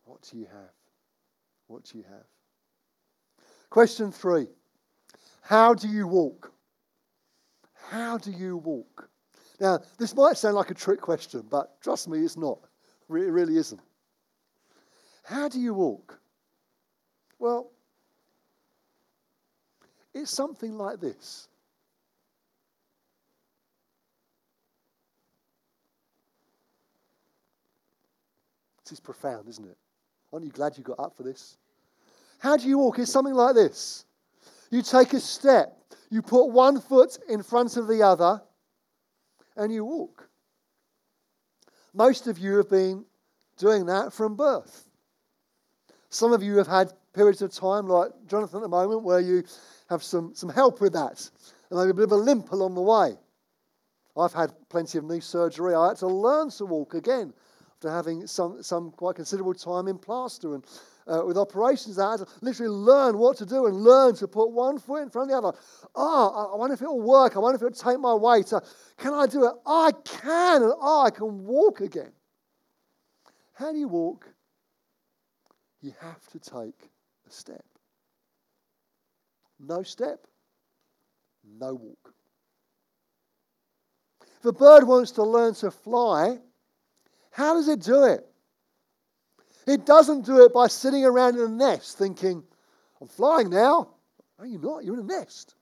What 0.04 0.22
do 0.30 0.38
you 0.38 0.46
have? 0.46 0.85
What 1.68 1.84
do 1.84 1.98
you 1.98 2.04
have? 2.04 2.26
Question 3.70 4.12
three 4.12 4.48
How 5.42 5.74
do 5.74 5.88
you 5.88 6.08
walk? 6.08 6.52
How 7.90 8.18
do 8.18 8.32
you 8.32 8.58
walk? 8.58 9.10
Now, 9.60 9.80
this 9.98 10.16
might 10.16 10.38
sound 10.38 10.56
like 10.56 10.72
a 10.72 10.74
trick 10.74 11.00
question, 11.00 11.46
but 11.50 11.80
trust 11.82 12.10
me, 12.10 12.20
it's 12.20 12.38
not. 12.38 12.60
It 13.10 13.14
really 13.14 13.58
isn't. 13.58 13.82
How 15.24 15.48
do 15.48 15.60
you 15.60 15.74
walk? 15.74 16.20
Well, 17.40 17.72
it's 20.14 20.32
something 20.32 20.78
like 20.78 21.00
this. 21.00 21.48
This 28.84 28.94
is 28.94 29.00
profound, 29.00 29.48
isn't 29.50 29.66
it? 29.66 29.78
Aren't 30.36 30.48
you 30.48 30.52
glad 30.52 30.78
you 30.78 30.84
got 30.84 31.00
up 31.00 31.16
for 31.16 31.24
this? 31.24 31.56
How 32.40 32.58
do 32.58 32.68
you 32.68 32.78
walk? 32.78 33.00
It's 33.00 33.10
something 33.10 33.34
like 33.34 33.56
this. 33.56 34.04
You 34.70 34.82
take 34.82 35.14
a 35.14 35.20
step, 35.22 35.78
you 36.10 36.22
put 36.22 36.48
one 36.48 36.82
foot 36.82 37.18
in 37.30 37.42
front 37.42 37.78
of 37.78 37.88
the 37.88 38.04
other, 38.04 38.42
and 39.56 39.74
you 39.74 39.86
walk. 39.86 40.28
Most 41.94 42.28
of 42.28 42.38
you 42.38 42.58
have 42.58 42.70
been 42.70 43.06
doing 43.56 43.86
that 43.86 44.12
from 44.12 44.36
birth. 44.36 44.86
Some 46.10 46.34
of 46.34 46.44
you 46.44 46.58
have 46.58 46.68
had 46.68 46.92
periods 47.14 47.42
of 47.42 47.54
time, 47.54 47.88
like 47.88 48.12
Jonathan 48.28 48.58
at 48.58 48.64
the 48.64 48.68
moment, 48.68 49.04
where 49.04 49.22
you 49.22 49.42
have 49.90 50.04
some, 50.04 50.36
some 50.36 50.50
help 50.50 50.82
with 50.82 50.92
that, 50.92 51.30
and 51.70 51.80
maybe 51.80 51.92
a 51.92 51.94
bit 51.94 52.04
of 52.04 52.12
a 52.12 52.18
limp 52.18 52.52
along 52.52 52.76
the 52.76 52.82
way. 52.82 53.16
I've 54.18 54.34
had 54.34 54.52
plenty 54.68 54.98
of 54.98 55.06
knee 55.06 55.22
surgery. 55.22 55.74
I 55.74 55.88
had 55.88 55.98
to 56.00 56.08
learn 56.08 56.50
to 56.50 56.66
walk 56.66 56.94
again 56.94 57.34
having 57.92 58.28
some, 58.28 58.62
some 58.64 58.92
quite 58.92 59.16
considerable 59.16 59.54
time 59.54 59.88
in 59.88 59.98
plaster 59.98 60.56
and 60.56 60.66
uh, 61.08 61.24
with 61.26 61.38
operations. 61.38 62.00
I 62.00 62.12
had 62.12 62.20
to 62.22 62.28
literally 62.42 62.72
learn 62.72 63.18
what 63.18 63.38
to 63.38 63.46
do 63.46 63.68
and 63.68 63.76
learn 63.76 64.16
to 64.16 64.28
put 64.28 64.52
one 64.52 64.80
foot 64.80 65.04
in 65.04 65.10
front 65.10 65.32
of 65.32 65.42
the 65.42 65.48
other. 65.48 65.58
Oh, 65.96 66.52
I 66.54 66.58
wonder 66.58 66.74
if 66.74 66.82
it'll 66.82 67.02
work. 67.02 67.36
I 67.36 67.40
wonder 67.40 67.56
if 67.56 67.62
it'll 67.62 67.92
take 67.92 68.00
my 68.00 68.14
weight. 68.14 68.52
Uh, 68.52 68.62
can 68.98 69.14
I 69.14 69.28
do 69.28 69.46
it? 69.46 69.54
I 69.66 69.92
can. 70.04 70.64
And 70.64 70.74
oh, 70.82 71.06
I 71.06 71.12
can 71.12 71.46
walk 71.46 71.82
again. 71.82 72.12
How 73.54 73.72
do 73.72 73.78
you 73.78 73.88
walk? 73.88 74.28
You 75.82 75.94
have 76.02 76.28
to 76.32 76.40
take 76.40 76.90
a 77.28 77.32
step. 77.32 77.64
No 79.60 79.84
step, 79.84 80.20
no 81.44 81.76
walk. 81.76 82.14
If 84.40 84.46
a 84.46 84.52
bird 84.52 84.86
wants 84.86 85.12
to 85.12 85.24
learn 85.24 85.54
to 85.56 85.72
fly, 85.72 86.40
how 87.36 87.54
does 87.56 87.68
it 87.68 87.82
do 87.82 88.06
it? 88.06 88.26
It 89.68 89.86
doesn't 89.86 90.26
do 90.26 90.46
it 90.46 90.54
by 90.54 90.68
sitting 90.68 91.04
around 91.04 91.36
in 91.36 91.42
a 91.42 91.50
nest 91.50 91.98
thinking, 91.98 92.42
I'm 93.02 93.10
flying 93.10 93.50
now. 93.50 93.90
No, 94.40 94.46
you're 94.46 94.62
not. 94.62 94.86
You're 94.86 94.94
in 94.94 95.02
a 95.02 95.04
nest. 95.04 95.56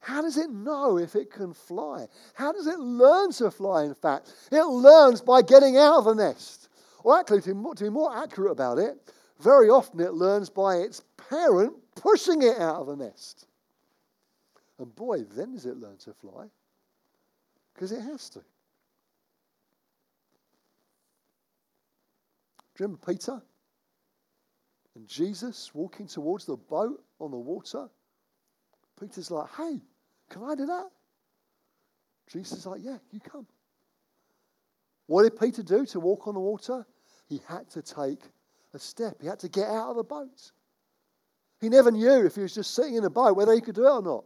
How 0.00 0.22
does 0.22 0.38
it 0.38 0.48
know 0.48 0.96
if 0.96 1.14
it 1.14 1.30
can 1.30 1.52
fly? 1.52 2.06
How 2.32 2.52
does 2.52 2.66
it 2.68 2.78
learn 2.78 3.32
to 3.32 3.50
fly, 3.50 3.84
in 3.84 3.92
fact? 3.92 4.32
It 4.50 4.62
learns 4.62 5.20
by 5.20 5.42
getting 5.42 5.76
out 5.76 5.98
of 5.98 6.06
a 6.06 6.14
nest. 6.14 6.70
Or 7.04 7.18
actually, 7.18 7.42
to 7.42 7.48
be, 7.48 7.54
more, 7.54 7.74
to 7.74 7.84
be 7.84 7.90
more 7.90 8.16
accurate 8.16 8.52
about 8.52 8.78
it, 8.78 8.96
very 9.38 9.68
often 9.68 10.00
it 10.00 10.14
learns 10.14 10.48
by 10.48 10.76
its 10.76 11.02
parent 11.28 11.74
pushing 11.96 12.40
it 12.40 12.58
out 12.58 12.76
of 12.76 12.86
the 12.86 12.96
nest. 12.96 13.46
And 14.78 14.94
boy, 14.96 15.24
then 15.36 15.52
does 15.52 15.66
it 15.66 15.76
learn 15.76 15.98
to 15.98 16.14
fly. 16.14 16.46
Because 17.74 17.92
it 17.92 18.00
has 18.00 18.30
to. 18.30 18.40
Do 22.76 22.84
you 22.84 22.88
remember 22.88 23.06
Peter 23.06 23.42
and 24.94 25.08
Jesus 25.08 25.70
walking 25.74 26.06
towards 26.06 26.44
the 26.44 26.56
boat 26.56 27.02
on 27.18 27.30
the 27.30 27.38
water? 27.38 27.88
Peter's 29.00 29.30
like, 29.30 29.48
hey, 29.56 29.80
can 30.30 30.42
I 30.44 30.54
do 30.54 30.66
that? 30.66 30.88
Jesus 32.30 32.58
is 32.58 32.66
like, 32.66 32.80
yeah, 32.82 32.98
you 33.12 33.20
come. 33.20 33.46
What 35.06 35.22
did 35.22 35.38
Peter 35.38 35.62
do 35.62 35.86
to 35.86 36.00
walk 36.00 36.26
on 36.26 36.34
the 36.34 36.40
water? 36.40 36.86
He 37.28 37.40
had 37.48 37.70
to 37.70 37.82
take 37.82 38.20
a 38.74 38.78
step. 38.78 39.16
He 39.20 39.26
had 39.26 39.38
to 39.40 39.48
get 39.48 39.68
out 39.68 39.90
of 39.90 39.96
the 39.96 40.04
boat. 40.04 40.52
He 41.60 41.68
never 41.70 41.90
knew 41.90 42.26
if 42.26 42.34
he 42.34 42.42
was 42.42 42.54
just 42.54 42.74
sitting 42.74 42.96
in 42.96 43.04
a 43.04 43.10
boat 43.10 43.36
whether 43.36 43.52
he 43.52 43.60
could 43.60 43.74
do 43.74 43.86
it 43.86 43.90
or 43.90 44.02
not. 44.02 44.24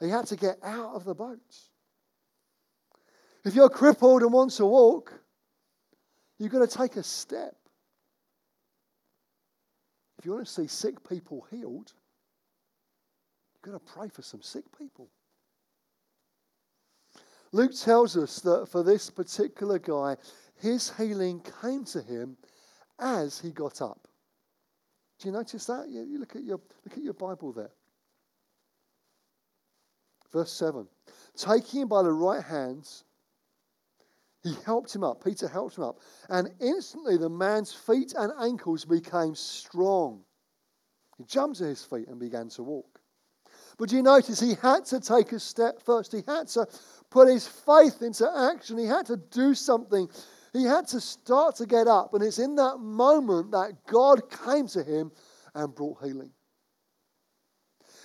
He 0.00 0.08
had 0.08 0.26
to 0.28 0.36
get 0.36 0.58
out 0.62 0.94
of 0.94 1.04
the 1.04 1.14
boat. 1.14 1.38
If 3.44 3.54
you're 3.54 3.68
crippled 3.68 4.22
and 4.22 4.32
want 4.32 4.52
to 4.52 4.64
walk, 4.64 5.12
You've 6.38 6.52
got 6.52 6.68
to 6.68 6.78
take 6.78 6.96
a 6.96 7.02
step. 7.02 7.54
If 10.18 10.24
you 10.24 10.32
want 10.32 10.46
to 10.46 10.52
see 10.52 10.66
sick 10.66 11.06
people 11.08 11.46
healed, 11.50 11.92
you've 13.54 13.72
got 13.72 13.86
to 13.86 13.92
pray 13.92 14.08
for 14.08 14.22
some 14.22 14.42
sick 14.42 14.64
people. 14.78 15.08
Luke 17.52 17.72
tells 17.78 18.16
us 18.16 18.40
that 18.40 18.68
for 18.68 18.82
this 18.82 19.10
particular 19.10 19.78
guy, 19.78 20.16
his 20.56 20.90
healing 20.96 21.40
came 21.62 21.84
to 21.84 22.02
him 22.02 22.36
as 22.98 23.38
he 23.38 23.50
got 23.50 23.80
up. 23.80 24.08
Do 25.18 25.28
you 25.28 25.32
notice 25.32 25.66
that? 25.66 25.88
You, 25.88 26.02
you 26.02 26.18
look 26.18 26.34
at 26.34 26.42
your 26.42 26.60
look 26.84 26.96
at 26.96 27.02
your 27.02 27.14
Bible 27.14 27.52
there. 27.52 27.70
Verse 30.32 30.52
7. 30.52 30.86
Taking 31.36 31.82
him 31.82 31.88
by 31.88 32.02
the 32.02 32.12
right 32.12 32.42
hands, 32.42 33.04
he 34.44 34.54
helped 34.66 34.94
him 34.94 35.02
up. 35.02 35.24
Peter 35.24 35.48
helped 35.48 35.78
him 35.78 35.84
up. 35.84 35.98
And 36.28 36.50
instantly 36.60 37.16
the 37.16 37.30
man's 37.30 37.72
feet 37.72 38.12
and 38.16 38.30
ankles 38.38 38.84
became 38.84 39.34
strong. 39.34 40.22
He 41.16 41.24
jumped 41.24 41.58
to 41.58 41.64
his 41.64 41.82
feet 41.82 42.08
and 42.08 42.20
began 42.20 42.50
to 42.50 42.62
walk. 42.62 43.00
But 43.78 43.90
you 43.90 44.02
notice 44.02 44.38
he 44.38 44.54
had 44.60 44.84
to 44.86 45.00
take 45.00 45.32
a 45.32 45.40
step 45.40 45.82
first. 45.82 46.12
He 46.12 46.22
had 46.28 46.48
to 46.48 46.66
put 47.10 47.28
his 47.28 47.48
faith 47.48 48.02
into 48.02 48.30
action. 48.52 48.76
He 48.76 48.84
had 48.84 49.06
to 49.06 49.16
do 49.16 49.54
something. 49.54 50.08
He 50.52 50.64
had 50.64 50.86
to 50.88 51.00
start 51.00 51.56
to 51.56 51.66
get 51.66 51.88
up. 51.88 52.12
And 52.12 52.22
it's 52.22 52.38
in 52.38 52.54
that 52.56 52.78
moment 52.78 53.50
that 53.52 53.86
God 53.86 54.22
came 54.44 54.68
to 54.68 54.82
him 54.82 55.10
and 55.54 55.74
brought 55.74 56.04
healing. 56.04 56.30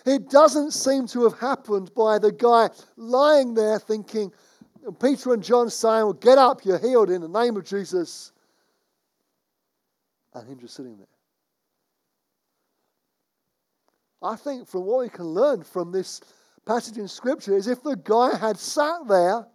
It 0.06 0.30
doesn't 0.30 0.72
seem 0.72 1.08
to 1.08 1.24
have 1.24 1.38
happened 1.38 1.92
by 1.94 2.18
the 2.20 2.32
guy 2.32 2.70
lying 2.96 3.54
there 3.54 3.78
thinking, 3.80 4.32
and 4.90 5.00
Peter 5.00 5.34
and 5.36 5.44
John 5.44 5.70
saying, 5.70 6.04
Well, 6.04 6.14
get 6.14 6.40
up, 6.40 6.66
you're 6.66 6.80
healed 6.80 7.12
in 7.12 7.22
the 7.22 7.28
name 7.28 7.56
of 7.56 7.64
Jesus. 7.64 8.32
And 10.34 10.48
him 10.48 10.60
just 10.60 10.74
sitting 10.74 10.98
there. 10.98 11.06
I 14.22 14.36
think 14.36 14.68
from 14.68 14.86
what 14.86 15.02
we 15.02 15.10
can 15.10 15.26
learn 15.26 15.64
from 15.64 15.92
this 15.92 16.22
passage 16.66 16.98
in 16.98 17.08
Scripture 17.08 17.56
is 17.56 17.68
if 17.68 17.84
the 17.84 17.96
guy 17.96 18.36
had 18.36 18.58
sat 18.58 19.08
there, 19.08 19.46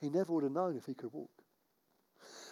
he 0.00 0.08
never 0.08 0.32
would 0.32 0.44
have 0.44 0.52
known 0.52 0.76
if 0.76 0.86
he 0.86 0.94
could 0.94 1.12
walk. 1.12 1.30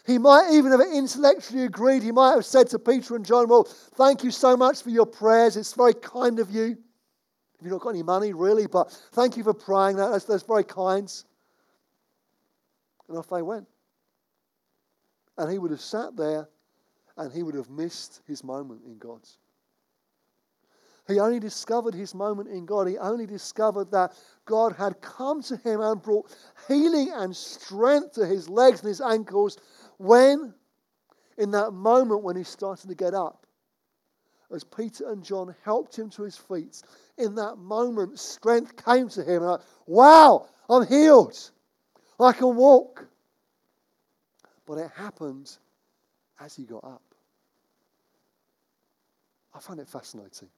He 0.07 0.19
might 0.19 0.51
even 0.53 0.73
have 0.73 0.81
intellectually 0.81 1.65
agreed. 1.65 2.03
He 2.03 2.11
might 2.11 2.33
have 2.33 2.45
said 2.45 2.69
to 2.71 2.81
Peter 2.81 3.15
and 3.15 3.25
John, 3.25 3.49
Well, 3.49 3.65
thank 3.95 4.25
you 4.25 4.33
so 4.33 4.57
much 4.57 4.83
for 4.83 4.91
your 4.91 5.07
prayers. 5.07 5.57
It's 5.57 5.73
very 5.73 5.95
kind 5.95 6.41
of 6.41 6.51
you. 6.51 6.79
You've 7.61 7.73
not 7.73 7.81
got 7.81 7.91
any 7.91 8.03
money, 8.03 8.33
really, 8.33 8.67
but 8.67 8.91
thank 9.13 9.37
you 9.37 9.45
for 9.45 9.55
praying. 9.55 9.97
That's, 9.97 10.25
that's 10.25 10.43
very 10.43 10.65
kind. 10.65 11.13
And 13.09 13.19
off 13.19 13.29
they 13.29 13.43
went. 13.43 13.67
And 15.37 15.51
he 15.51 15.59
would 15.59 15.71
have 15.71 15.81
sat 15.81 16.17
there 16.17 16.49
and 17.17 17.33
he 17.33 17.43
would 17.43 17.55
have 17.55 17.69
missed 17.69 18.23
his 18.27 18.43
moment 18.43 18.83
in 18.87 18.97
God's. 18.99 19.39
He 21.09 21.19
only 21.19 21.41
discovered 21.41 21.95
his 21.95 22.15
moment 22.15 22.49
in 22.49 22.65
God. 22.67 22.87
He 22.87 22.97
only 22.97 23.27
discovered 23.27 23.91
that 23.91 24.13
God 24.45 24.75
had 24.77 25.01
come 25.01 25.43
to 25.43 25.57
him 25.57 25.81
and 25.81 26.01
brought 26.01 26.35
healing 26.69 27.11
and 27.13 27.35
strength 27.35 28.13
to 28.13 28.27
his 28.27 28.49
legs 28.49 28.81
and 28.81 28.89
his 28.89 29.01
ankles 29.01 29.59
when, 29.99 30.55
in 31.37 31.51
that 31.51 31.73
moment 31.73 32.23
when 32.23 32.37
he 32.37 32.45
started 32.45 32.89
to 32.89 32.95
get 32.95 33.13
up, 33.13 33.47
as 34.53 34.63
Peter 34.63 35.11
and 35.11 35.25
John 35.25 35.55
helped 35.65 35.99
him 35.99 36.11
to 36.11 36.23
his 36.23 36.37
feet, 36.37 36.83
in 37.21 37.35
that 37.37 37.57
moment, 37.57 38.19
strength 38.19 38.85
came 38.85 39.09
to 39.11 39.23
him. 39.23 39.43
Like, 39.43 39.61
wow, 39.87 40.49
I'm 40.69 40.87
healed. 40.87 41.51
I 42.19 42.33
can 42.33 42.57
walk. 42.57 43.07
But 44.67 44.79
it 44.79 44.91
happened 44.97 45.57
as 46.39 46.55
he 46.55 46.65
got 46.65 46.85
up. 46.85 47.03
I 49.55 49.61
find 49.61 49.81
it 49.81 49.89
fascinating. 49.89 50.49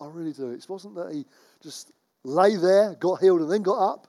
I 0.00 0.06
really 0.06 0.32
do. 0.32 0.50
It 0.50 0.66
wasn't 0.68 0.94
that 0.96 1.12
he 1.12 1.24
just 1.62 1.92
lay 2.24 2.56
there, 2.56 2.94
got 2.96 3.20
healed, 3.20 3.40
and 3.40 3.50
then 3.50 3.62
got 3.62 3.78
up. 3.78 4.06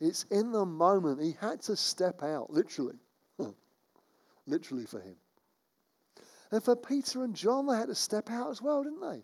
It's 0.00 0.24
in 0.30 0.52
the 0.52 0.64
moment 0.64 1.22
he 1.22 1.34
had 1.40 1.60
to 1.62 1.76
step 1.76 2.22
out, 2.22 2.50
literally. 2.50 2.98
literally 4.46 4.86
for 4.86 5.00
him. 5.00 5.16
And 6.50 6.62
for 6.62 6.76
Peter 6.76 7.24
and 7.24 7.34
John, 7.34 7.66
they 7.66 7.76
had 7.76 7.88
to 7.88 7.94
step 7.94 8.30
out 8.30 8.50
as 8.50 8.62
well, 8.62 8.82
didn't 8.82 9.00
they? 9.00 9.22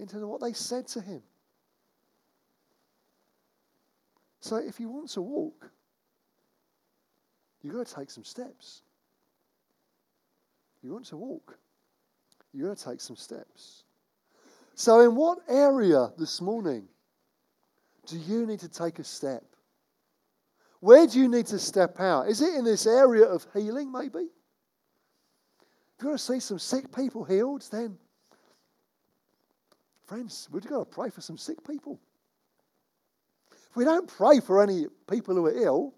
Into 0.00 0.26
what 0.26 0.40
they 0.40 0.54
said 0.54 0.88
to 0.88 1.00
him. 1.02 1.22
So 4.40 4.56
if 4.56 4.80
you 4.80 4.88
want 4.88 5.10
to 5.10 5.20
walk, 5.20 5.70
you've 7.62 7.74
got 7.74 7.86
to 7.86 7.94
take 7.94 8.10
some 8.10 8.24
steps. 8.24 8.80
You 10.82 10.92
want 10.94 11.04
to 11.06 11.18
walk, 11.18 11.58
you've 12.54 12.66
got 12.66 12.78
to 12.78 12.84
take 12.84 13.02
some 13.02 13.16
steps. 13.16 13.84
So, 14.74 15.00
in 15.00 15.14
what 15.14 15.40
area 15.46 16.10
this 16.16 16.40
morning 16.40 16.88
do 18.06 18.16
you 18.16 18.46
need 18.46 18.60
to 18.60 18.68
take 18.68 18.98
a 18.98 19.04
step? 19.04 19.44
Where 20.80 21.06
do 21.06 21.20
you 21.20 21.28
need 21.28 21.46
to 21.48 21.58
step 21.58 22.00
out? 22.00 22.28
Is 22.28 22.40
it 22.40 22.54
in 22.54 22.64
this 22.64 22.86
area 22.86 23.26
of 23.26 23.46
healing, 23.52 23.92
maybe? 23.92 24.20
If 24.20 26.04
you 26.04 26.08
want 26.08 26.18
to 26.18 26.24
see 26.24 26.40
some 26.40 26.58
sick 26.58 26.90
people 26.96 27.24
healed, 27.24 27.68
then, 27.70 27.98
friends, 30.10 30.48
we've 30.50 30.66
got 30.66 30.80
to 30.80 30.84
pray 30.84 31.08
for 31.08 31.20
some 31.20 31.38
sick 31.38 31.64
people. 31.64 32.00
If 33.52 33.76
we 33.76 33.84
don't 33.84 34.08
pray 34.08 34.40
for 34.40 34.60
any 34.60 34.86
people 35.08 35.36
who 35.36 35.46
are 35.46 35.54
ill, 35.56 35.94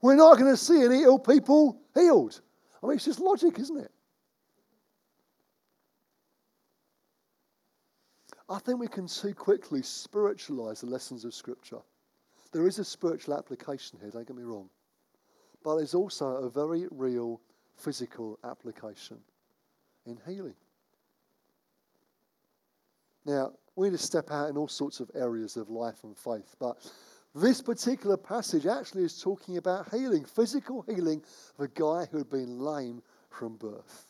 we're 0.00 0.16
not 0.16 0.38
going 0.38 0.50
to 0.50 0.56
see 0.56 0.82
any 0.82 1.02
ill 1.02 1.18
people 1.18 1.78
healed. 1.92 2.40
I 2.82 2.86
mean, 2.86 2.96
it's 2.96 3.04
just 3.04 3.20
logic, 3.20 3.58
isn't 3.58 3.76
it? 3.76 3.90
I 8.48 8.58
think 8.60 8.80
we 8.80 8.88
can 8.88 9.08
too 9.08 9.34
quickly 9.34 9.82
spiritualize 9.82 10.80
the 10.80 10.86
lessons 10.86 11.26
of 11.26 11.34
Scripture. 11.34 11.80
There 12.50 12.66
is 12.66 12.78
a 12.78 12.84
spiritual 12.84 13.36
application 13.36 13.98
here, 14.00 14.10
don't 14.10 14.26
get 14.26 14.36
me 14.36 14.42
wrong. 14.42 14.70
But 15.62 15.76
there's 15.76 15.94
also 15.94 16.28
a 16.36 16.48
very 16.48 16.86
real 16.90 17.42
physical 17.76 18.38
application 18.42 19.18
in 20.06 20.18
healing. 20.26 20.54
Now, 23.24 23.52
we 23.76 23.88
need 23.88 23.96
to 23.96 24.02
step 24.02 24.30
out 24.30 24.50
in 24.50 24.56
all 24.56 24.68
sorts 24.68 25.00
of 25.00 25.10
areas 25.14 25.56
of 25.56 25.70
life 25.70 26.04
and 26.04 26.16
faith, 26.16 26.54
but 26.58 26.90
this 27.34 27.60
particular 27.60 28.16
passage 28.16 28.66
actually 28.66 29.04
is 29.04 29.20
talking 29.20 29.56
about 29.56 29.90
healing, 29.90 30.24
physical 30.24 30.82
healing 30.82 31.22
of 31.58 31.64
a 31.64 31.68
guy 31.68 32.06
who 32.10 32.18
had 32.18 32.30
been 32.30 32.60
lame 32.60 33.02
from 33.30 33.56
birth. 33.56 34.06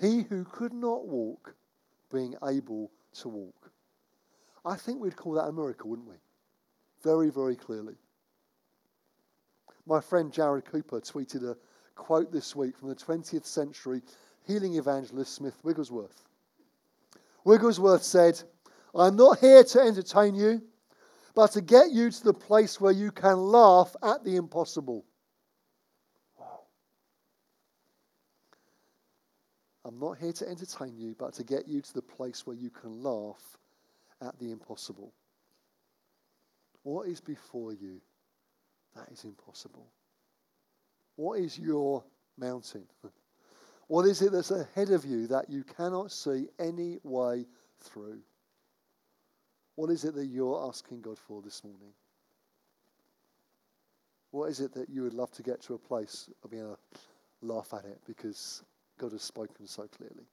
He 0.00 0.22
who 0.22 0.44
could 0.44 0.74
not 0.74 1.06
walk 1.06 1.54
being 2.12 2.34
able 2.44 2.90
to 3.14 3.28
walk. 3.28 3.70
I 4.64 4.76
think 4.76 5.00
we'd 5.00 5.16
call 5.16 5.34
that 5.34 5.48
a 5.48 5.52
miracle, 5.52 5.90
wouldn't 5.90 6.08
we? 6.08 6.16
very, 7.04 7.30
very 7.30 7.54
clearly. 7.54 7.94
My 9.86 10.00
friend 10.00 10.32
Jared 10.32 10.64
Cooper 10.64 11.00
tweeted 11.00 11.48
a 11.48 11.56
quote 11.94 12.32
this 12.32 12.56
week 12.56 12.76
from 12.76 12.88
the 12.88 12.94
20th 12.94 13.44
century 13.44 14.00
healing 14.46 14.76
evangelist 14.76 15.34
Smith 15.34 15.62
Wigglesworth. 15.62 16.24
Wigglesworth 17.44 18.02
said, 18.02 18.42
I'm 18.94 19.16
not 19.16 19.38
here 19.38 19.62
to 19.64 19.80
entertain 19.80 20.34
you, 20.34 20.62
but 21.34 21.52
to 21.52 21.60
get 21.60 21.90
you 21.90 22.10
to 22.10 22.24
the 22.24 22.34
place 22.34 22.80
where 22.80 22.92
you 22.92 23.10
can 23.10 23.36
laugh 23.36 23.94
at 24.02 24.24
the 24.24 24.36
impossible. 24.36 25.04
I'm 29.84 29.98
not 29.98 30.18
here 30.18 30.32
to 30.32 30.48
entertain 30.48 30.96
you, 30.96 31.14
but 31.18 31.34
to 31.34 31.44
get 31.44 31.68
you 31.68 31.82
to 31.82 31.94
the 31.94 32.02
place 32.02 32.46
where 32.46 32.56
you 32.56 32.70
can 32.70 33.02
laugh 33.02 33.58
at 34.22 34.38
the 34.38 34.50
impossible. 34.50 35.12
What 36.82 37.08
is 37.08 37.20
before 37.20 37.74
you? 37.74 38.00
That 38.94 39.08
is 39.12 39.24
impossible. 39.24 39.86
What 41.16 41.40
is 41.40 41.58
your 41.58 42.04
mountain? 42.38 42.84
What 43.88 44.06
is 44.06 44.22
it 44.22 44.32
that's 44.32 44.50
ahead 44.50 44.90
of 44.90 45.04
you 45.04 45.26
that 45.28 45.50
you 45.50 45.62
cannot 45.62 46.10
see 46.10 46.48
any 46.58 46.98
way 47.02 47.46
through? 47.80 48.20
What 49.76 49.90
is 49.90 50.04
it 50.04 50.14
that 50.14 50.26
you're 50.26 50.66
asking 50.66 51.02
God 51.02 51.18
for 51.18 51.42
this 51.42 51.62
morning? 51.64 51.92
What 54.30 54.50
is 54.50 54.60
it 54.60 54.72
that 54.74 54.88
you 54.88 55.02
would 55.02 55.14
love 55.14 55.30
to 55.32 55.42
get 55.42 55.60
to 55.62 55.74
a 55.74 55.78
place 55.78 56.30
of 56.42 56.50
being 56.50 56.62
able 56.62 56.78
to 56.92 57.00
laugh 57.42 57.72
at 57.72 57.84
it 57.84 58.00
because 58.06 58.62
God 58.98 59.12
has 59.12 59.22
spoken 59.22 59.66
so 59.66 59.86
clearly? 59.96 60.26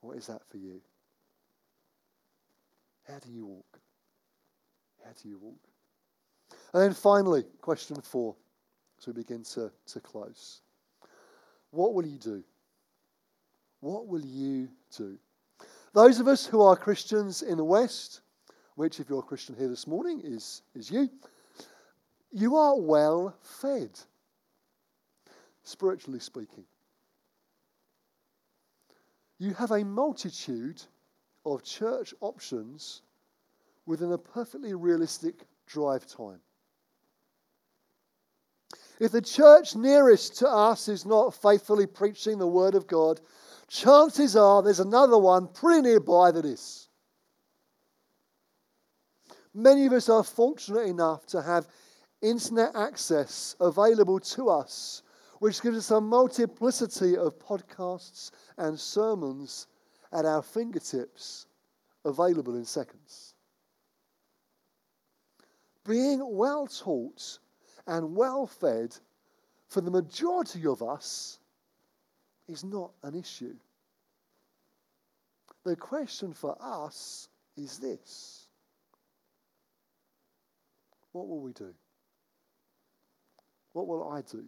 What 0.00 0.16
is 0.16 0.26
that 0.26 0.42
for 0.50 0.56
you? 0.56 0.80
How 3.06 3.18
do 3.18 3.30
you 3.30 3.46
walk? 3.46 3.80
How 5.04 5.10
do 5.22 5.28
you 5.28 5.38
walk? 5.38 5.58
And 6.72 6.82
then 6.82 6.94
finally, 6.94 7.44
question 7.60 7.96
four, 8.00 8.36
we 9.06 9.12
begin 9.12 9.42
to, 9.44 9.70
to 9.86 10.00
close. 10.00 10.60
What 11.70 11.94
will 11.94 12.06
you 12.06 12.18
do? 12.18 12.42
What 13.80 14.06
will 14.06 14.24
you 14.24 14.68
do? 14.96 15.18
Those 15.92 16.20
of 16.20 16.28
us 16.28 16.46
who 16.46 16.62
are 16.62 16.76
Christians 16.76 17.42
in 17.42 17.56
the 17.56 17.64
West, 17.64 18.20
which, 18.74 19.00
if 19.00 19.08
you're 19.08 19.20
a 19.20 19.22
Christian 19.22 19.56
here 19.56 19.68
this 19.68 19.86
morning, 19.86 20.20
is, 20.22 20.62
is 20.74 20.90
you, 20.90 21.08
you 22.32 22.56
are 22.56 22.78
well 22.78 23.34
fed, 23.42 23.90
spiritually 25.62 26.20
speaking. 26.20 26.64
You 29.38 29.54
have 29.54 29.70
a 29.70 29.84
multitude 29.84 30.82
of 31.46 31.64
church 31.64 32.12
options 32.20 33.02
within 33.86 34.12
a 34.12 34.18
perfectly 34.18 34.74
realistic 34.74 35.46
drive 35.66 36.06
time. 36.06 36.40
If 39.00 39.12
the 39.12 39.22
church 39.22 39.74
nearest 39.74 40.36
to 40.38 40.48
us 40.48 40.86
is 40.86 41.06
not 41.06 41.32
faithfully 41.32 41.86
preaching 41.86 42.38
the 42.38 42.46
Word 42.46 42.74
of 42.74 42.86
God, 42.86 43.18
chances 43.66 44.36
are 44.36 44.62
there's 44.62 44.78
another 44.78 45.16
one 45.16 45.48
pretty 45.48 45.80
nearby 45.80 46.30
that 46.30 46.44
is. 46.44 46.88
Many 49.54 49.86
of 49.86 49.94
us 49.94 50.10
are 50.10 50.22
fortunate 50.22 50.86
enough 50.86 51.24
to 51.28 51.40
have 51.40 51.66
internet 52.20 52.76
access 52.76 53.56
available 53.58 54.20
to 54.20 54.50
us, 54.50 55.02
which 55.38 55.62
gives 55.62 55.78
us 55.78 55.90
a 55.90 56.00
multiplicity 56.00 57.16
of 57.16 57.38
podcasts 57.38 58.30
and 58.58 58.78
sermons 58.78 59.66
at 60.12 60.26
our 60.26 60.42
fingertips, 60.42 61.46
available 62.04 62.54
in 62.54 62.66
seconds. 62.66 63.34
Being 65.86 66.36
well 66.36 66.66
taught 66.66 67.38
and 67.86 68.16
well 68.16 68.46
fed 68.46 68.96
for 69.68 69.80
the 69.80 69.90
majority 69.90 70.66
of 70.66 70.82
us 70.82 71.38
is 72.48 72.64
not 72.64 72.90
an 73.02 73.14
issue. 73.14 73.54
The 75.64 75.76
question 75.76 76.32
for 76.32 76.56
us 76.60 77.28
is 77.56 77.78
this 77.78 78.46
What 81.12 81.28
will 81.28 81.40
we 81.40 81.52
do? 81.52 81.74
What 83.72 83.86
will 83.86 84.10
I 84.10 84.22
do? 84.22 84.44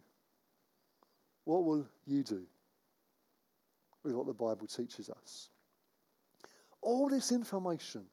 What 1.44 1.64
will 1.64 1.86
you 2.06 2.22
do 2.22 2.42
with 4.04 4.14
what 4.14 4.26
the 4.26 4.32
Bible 4.32 4.66
teaches 4.66 5.10
us? 5.10 5.50
all 6.82 7.08
this 7.08 7.32
information, 7.32 8.04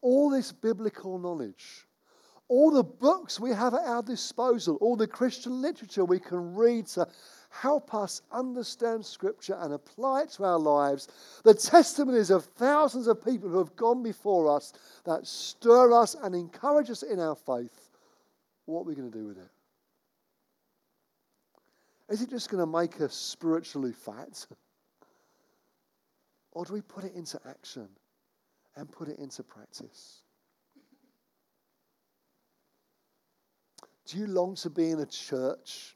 all 0.00 0.30
this 0.30 0.50
biblical 0.50 1.18
knowledge, 1.18 1.86
all 2.50 2.72
the 2.72 2.82
books 2.82 3.38
we 3.38 3.50
have 3.50 3.74
at 3.74 3.86
our 3.86 4.02
disposal, 4.02 4.76
all 4.80 4.96
the 4.96 5.06
Christian 5.06 5.62
literature 5.62 6.04
we 6.04 6.18
can 6.18 6.56
read 6.56 6.84
to 6.88 7.06
help 7.48 7.94
us 7.94 8.22
understand 8.32 9.06
Scripture 9.06 9.56
and 9.60 9.72
apply 9.72 10.22
it 10.22 10.30
to 10.30 10.42
our 10.44 10.58
lives, 10.58 11.06
the 11.44 11.54
testimonies 11.54 12.30
of 12.30 12.44
thousands 12.44 13.06
of 13.06 13.24
people 13.24 13.48
who 13.48 13.58
have 13.58 13.76
gone 13.76 14.02
before 14.02 14.54
us 14.54 14.72
that 15.04 15.24
stir 15.28 15.92
us 15.92 16.16
and 16.22 16.34
encourage 16.34 16.90
us 16.90 17.04
in 17.04 17.20
our 17.20 17.36
faith, 17.36 17.88
what 18.66 18.80
are 18.80 18.84
we 18.84 18.96
going 18.96 19.10
to 19.10 19.16
do 19.16 19.28
with 19.28 19.38
it? 19.38 19.50
Is 22.08 22.20
it 22.20 22.30
just 22.30 22.50
going 22.50 22.60
to 22.60 22.66
make 22.66 23.00
us 23.00 23.14
spiritually 23.14 23.92
fat? 23.92 24.44
Or 26.50 26.64
do 26.64 26.72
we 26.72 26.80
put 26.80 27.04
it 27.04 27.14
into 27.14 27.40
action 27.48 27.88
and 28.74 28.90
put 28.90 29.06
it 29.06 29.20
into 29.20 29.44
practice? 29.44 30.22
Do 34.10 34.18
you 34.18 34.26
long 34.26 34.56
to 34.56 34.70
be 34.70 34.90
in 34.90 34.98
a 34.98 35.06
church 35.06 35.94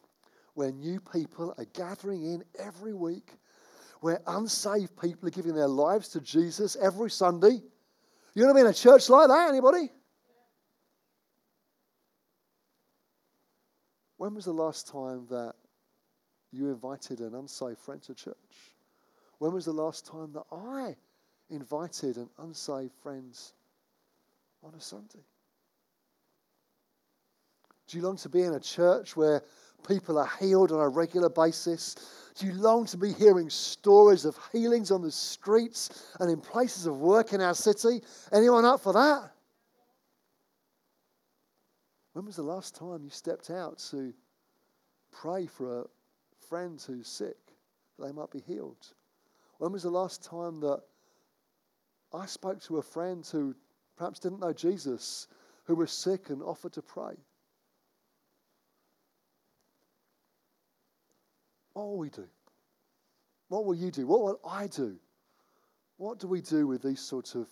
where 0.54 0.70
new 0.70 1.00
people 1.00 1.52
are 1.58 1.64
gathering 1.72 2.22
in 2.22 2.44
every 2.60 2.94
week, 2.94 3.32
where 4.02 4.20
unsaved 4.28 4.96
people 5.00 5.26
are 5.26 5.32
giving 5.32 5.54
their 5.54 5.66
lives 5.66 6.10
to 6.10 6.20
Jesus 6.20 6.76
every 6.80 7.10
Sunday? 7.10 7.60
You 8.34 8.44
want 8.44 8.50
to 8.50 8.54
be 8.54 8.60
in 8.60 8.68
a 8.68 8.72
church 8.72 9.08
like 9.08 9.26
that? 9.26 9.48
Anybody? 9.48 9.90
When 14.16 14.32
was 14.32 14.44
the 14.44 14.52
last 14.52 14.86
time 14.86 15.26
that 15.30 15.54
you 16.52 16.68
invited 16.68 17.18
an 17.18 17.34
unsaved 17.34 17.80
friend 17.80 18.00
to 18.04 18.14
church? 18.14 18.36
When 19.38 19.52
was 19.52 19.64
the 19.64 19.72
last 19.72 20.06
time 20.06 20.32
that 20.34 20.44
I 20.52 20.94
invited 21.50 22.16
an 22.16 22.30
unsaved 22.38 22.94
friend 23.02 23.36
on 24.62 24.72
a 24.74 24.80
Sunday? 24.80 25.24
Do 27.88 27.98
you 27.98 28.02
long 28.02 28.16
to 28.18 28.28
be 28.28 28.42
in 28.42 28.54
a 28.54 28.60
church 28.60 29.16
where 29.16 29.42
people 29.86 30.18
are 30.18 30.30
healed 30.40 30.72
on 30.72 30.80
a 30.80 30.88
regular 30.88 31.28
basis? 31.28 31.94
Do 32.36 32.46
you 32.46 32.54
long 32.54 32.86
to 32.86 32.96
be 32.96 33.12
hearing 33.12 33.50
stories 33.50 34.24
of 34.24 34.38
healings 34.52 34.90
on 34.90 35.02
the 35.02 35.10
streets 35.10 36.06
and 36.20 36.30
in 36.30 36.40
places 36.40 36.86
of 36.86 36.98
work 36.98 37.32
in 37.32 37.40
our 37.40 37.54
city? 37.54 38.02
Anyone 38.32 38.64
up 38.64 38.80
for 38.80 38.92
that? 38.92 39.30
When 42.14 42.24
was 42.24 42.36
the 42.36 42.42
last 42.42 42.74
time 42.74 43.02
you 43.04 43.10
stepped 43.10 43.50
out 43.50 43.78
to 43.90 44.14
pray 45.12 45.46
for 45.46 45.80
a 45.80 45.84
friend 46.48 46.82
who's 46.86 47.08
sick 47.08 47.36
that 47.98 48.06
they 48.06 48.12
might 48.12 48.30
be 48.30 48.40
healed? 48.40 48.94
When 49.58 49.72
was 49.72 49.82
the 49.82 49.90
last 49.90 50.24
time 50.24 50.60
that 50.60 50.80
I 52.12 52.26
spoke 52.26 52.60
to 52.62 52.78
a 52.78 52.82
friend 52.82 53.26
who 53.30 53.54
perhaps 53.96 54.20
didn't 54.20 54.40
know 54.40 54.52
Jesus, 54.52 55.26
who 55.64 55.74
was 55.74 55.90
sick 55.90 56.30
and 56.30 56.42
offered 56.42 56.72
to 56.74 56.82
pray. 56.82 57.14
What 61.74 61.86
will 61.86 61.98
we 61.98 62.08
do? 62.08 62.26
What 63.48 63.66
will 63.66 63.74
you 63.74 63.90
do? 63.90 64.06
What 64.06 64.22
will 64.22 64.40
I 64.48 64.68
do? 64.68 64.96
What 65.96 66.18
do 66.18 66.26
we 66.26 66.40
do 66.40 66.66
with 66.66 66.82
these 66.82 67.00
sorts 67.00 67.34
of 67.34 67.46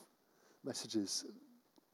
messages? 0.64 1.26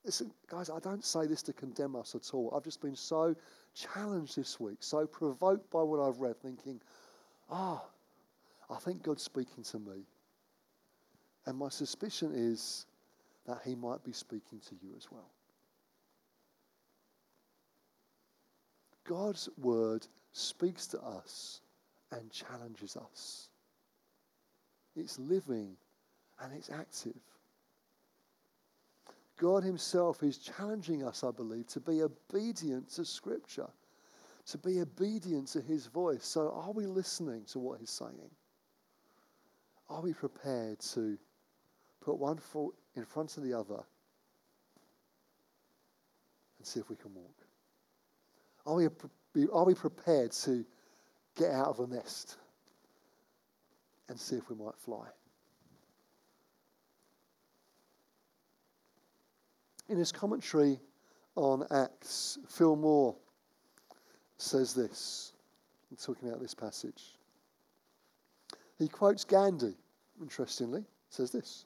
Listen, 0.04 0.30
guys, 0.48 0.70
I 0.70 0.78
don't 0.78 1.04
say 1.04 1.26
this 1.26 1.42
to 1.42 1.52
condemn 1.52 1.96
us 1.96 2.14
at 2.14 2.32
all. 2.32 2.52
I've 2.54 2.64
just 2.64 2.80
been 2.80 2.96
so 2.96 3.34
challenged 3.74 4.36
this 4.36 4.60
week, 4.60 4.78
so 4.80 5.06
provoked 5.06 5.70
by 5.70 5.82
what 5.82 6.00
I've 6.00 6.20
read, 6.20 6.40
thinking, 6.40 6.80
ah, 7.50 7.82
oh, 8.70 8.74
I 8.74 8.78
think 8.78 9.02
God's 9.02 9.22
speaking 9.22 9.64
to 9.64 9.78
me. 9.78 10.06
And 11.46 11.58
my 11.58 11.68
suspicion 11.68 12.32
is 12.34 12.86
that 13.46 13.60
He 13.64 13.74
might 13.74 14.04
be 14.04 14.12
speaking 14.12 14.60
to 14.68 14.74
you 14.82 14.92
as 14.96 15.10
well. 15.10 15.30
God's 19.04 19.48
word 19.56 20.06
speaks 20.32 20.86
to 20.88 21.00
us 21.00 21.62
and 22.12 22.30
challenges 22.30 22.96
us. 22.96 23.48
It's 24.96 25.18
living 25.18 25.76
and 26.40 26.52
it's 26.54 26.70
active. 26.70 27.20
God 29.38 29.62
Himself 29.62 30.22
is 30.22 30.38
challenging 30.38 31.04
us, 31.04 31.22
I 31.22 31.30
believe, 31.30 31.68
to 31.68 31.80
be 31.80 32.02
obedient 32.02 32.90
to 32.90 33.04
Scripture, 33.04 33.68
to 34.46 34.58
be 34.58 34.80
obedient 34.80 35.48
to 35.48 35.60
His 35.60 35.86
voice. 35.86 36.24
So, 36.24 36.50
are 36.50 36.72
we 36.72 36.86
listening 36.86 37.44
to 37.52 37.58
what 37.60 37.78
He's 37.78 37.90
saying? 37.90 38.30
Are 39.88 40.02
we 40.02 40.12
prepared 40.12 40.80
to 40.94 41.16
put 42.00 42.18
one 42.18 42.38
foot 42.38 42.74
in 42.96 43.04
front 43.04 43.36
of 43.36 43.44
the 43.44 43.54
other 43.54 43.82
and 46.58 46.66
see 46.66 46.80
if 46.80 46.90
we 46.90 46.96
can 46.96 47.14
walk? 47.14 47.34
Are 48.66 48.74
we, 48.74 49.46
are 49.52 49.64
we 49.64 49.74
prepared 49.74 50.32
to 50.32 50.64
get 51.38 51.52
out 51.52 51.68
of 51.68 51.76
the 51.76 51.86
nest 51.86 52.36
and 54.08 54.18
see 54.18 54.36
if 54.36 54.50
we 54.50 54.56
might 54.56 54.76
fly? 54.76 55.06
In 59.88 59.96
his 59.96 60.12
commentary 60.12 60.78
on 61.34 61.66
Acts, 61.70 62.38
Phil 62.48 62.76
Moore 62.76 63.16
says 64.36 64.74
this, 64.74 65.32
talking 66.02 66.28
about 66.28 66.40
this 66.40 66.54
passage. 66.54 67.16
He 68.78 68.88
quotes 68.88 69.24
Gandhi, 69.24 69.74
interestingly, 70.20 70.84
says 71.10 71.30
this 71.30 71.64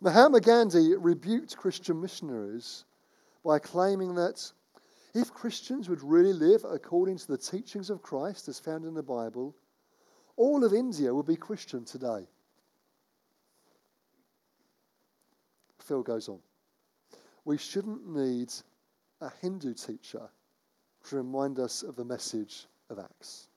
Mahatma 0.00 0.40
Gandhi 0.40 0.94
rebuked 0.96 1.56
Christian 1.56 2.00
missionaries 2.00 2.84
by 3.44 3.58
claiming 3.58 4.14
that 4.14 4.52
if 5.14 5.32
Christians 5.32 5.88
would 5.88 6.02
really 6.02 6.32
live 6.32 6.64
according 6.64 7.18
to 7.18 7.26
the 7.26 7.38
teachings 7.38 7.90
of 7.90 8.02
Christ 8.02 8.48
as 8.48 8.58
found 8.58 8.84
in 8.84 8.94
the 8.94 9.02
Bible, 9.02 9.56
all 10.36 10.64
of 10.64 10.72
India 10.72 11.14
would 11.14 11.26
be 11.26 11.36
Christian 11.36 11.84
today. 11.84 12.26
Phil 15.78 16.02
goes 16.02 16.28
on. 16.28 16.38
We 17.44 17.58
shouldn't 17.58 18.08
need 18.08 18.52
a 19.20 19.30
Hindu 19.40 19.74
teacher 19.74 20.28
to 21.08 21.16
remind 21.16 21.58
us 21.58 21.82
of 21.82 21.96
the 21.96 22.04
message 22.04 22.66
of 22.90 22.98
Acts. 22.98 23.48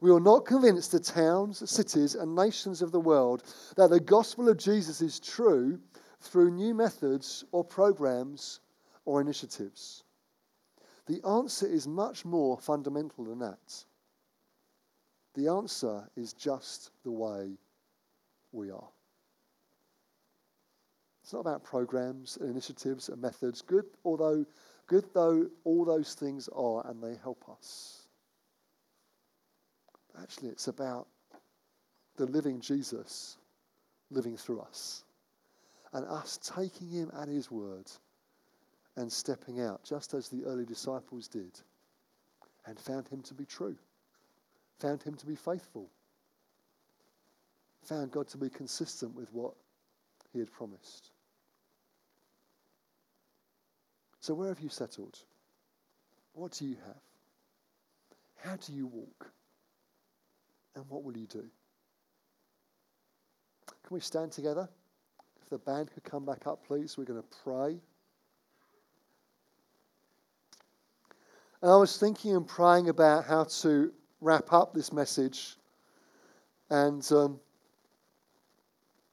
We 0.00 0.10
are 0.10 0.20
not 0.20 0.46
convinced 0.46 0.92
the 0.92 1.00
towns, 1.00 1.68
cities, 1.70 2.14
and 2.14 2.34
nations 2.34 2.82
of 2.82 2.90
the 2.90 3.00
world 3.00 3.42
that 3.76 3.90
the 3.90 4.00
gospel 4.00 4.48
of 4.48 4.56
Jesus 4.56 5.00
is 5.00 5.20
true 5.20 5.78
through 6.20 6.50
new 6.50 6.74
methods 6.74 7.44
or 7.52 7.64
programs 7.64 8.60
or 9.04 9.20
initiatives. 9.20 10.04
The 11.10 11.26
answer 11.26 11.66
is 11.66 11.88
much 11.88 12.24
more 12.24 12.56
fundamental 12.56 13.24
than 13.24 13.40
that. 13.40 13.84
The 15.34 15.48
answer 15.48 16.08
is 16.14 16.32
just 16.34 16.92
the 17.02 17.10
way 17.10 17.58
we 18.52 18.70
are. 18.70 18.88
It's 21.24 21.32
not 21.32 21.40
about 21.40 21.64
programs 21.64 22.36
and 22.36 22.48
initiatives 22.48 23.08
and 23.08 23.20
methods, 23.20 23.60
good 23.60 23.86
although 24.04 24.46
good 24.86 25.04
though 25.12 25.48
all 25.64 25.84
those 25.84 26.14
things 26.14 26.48
are 26.54 26.86
and 26.86 27.02
they 27.02 27.16
help 27.24 27.44
us. 27.50 28.06
Actually, 30.22 30.50
it's 30.50 30.68
about 30.68 31.08
the 32.18 32.26
living 32.26 32.60
Jesus 32.60 33.36
living 34.12 34.36
through 34.36 34.60
us 34.60 35.02
and 35.92 36.06
us 36.06 36.38
taking 36.54 36.88
him 36.88 37.10
at 37.20 37.26
his 37.26 37.50
word 37.50 37.90
and 39.00 39.10
stepping 39.10 39.62
out, 39.62 39.82
just 39.82 40.12
as 40.12 40.28
the 40.28 40.44
early 40.44 40.66
disciples 40.66 41.26
did, 41.26 41.58
and 42.66 42.78
found 42.78 43.08
him 43.08 43.22
to 43.22 43.32
be 43.32 43.46
true, 43.46 43.74
found 44.78 45.02
him 45.02 45.14
to 45.14 45.24
be 45.24 45.34
faithful, 45.34 45.88
found 47.82 48.10
God 48.10 48.28
to 48.28 48.36
be 48.36 48.50
consistent 48.50 49.16
with 49.16 49.32
what 49.32 49.54
he 50.34 50.38
had 50.38 50.52
promised. 50.52 51.12
So, 54.20 54.34
where 54.34 54.48
have 54.48 54.60
you 54.60 54.68
settled? 54.68 55.18
What 56.34 56.52
do 56.52 56.66
you 56.66 56.76
have? 56.84 57.00
How 58.44 58.56
do 58.56 58.74
you 58.74 58.86
walk? 58.86 59.30
And 60.74 60.84
what 60.90 61.04
will 61.04 61.16
you 61.16 61.26
do? 61.26 61.46
Can 63.66 63.94
we 63.94 64.00
stand 64.00 64.32
together? 64.32 64.68
If 65.40 65.48
the 65.48 65.58
band 65.58 65.90
could 65.94 66.04
come 66.04 66.26
back 66.26 66.46
up, 66.46 66.66
please, 66.66 66.98
we're 66.98 67.04
going 67.04 67.22
to 67.22 67.38
pray. 67.42 67.80
And 71.62 71.70
I 71.70 71.76
was 71.76 71.98
thinking 71.98 72.34
and 72.34 72.46
praying 72.46 72.88
about 72.88 73.26
how 73.26 73.44
to 73.44 73.92
wrap 74.20 74.52
up 74.52 74.72
this 74.72 74.92
message. 74.92 75.56
And 76.70 77.06
um, 77.12 77.38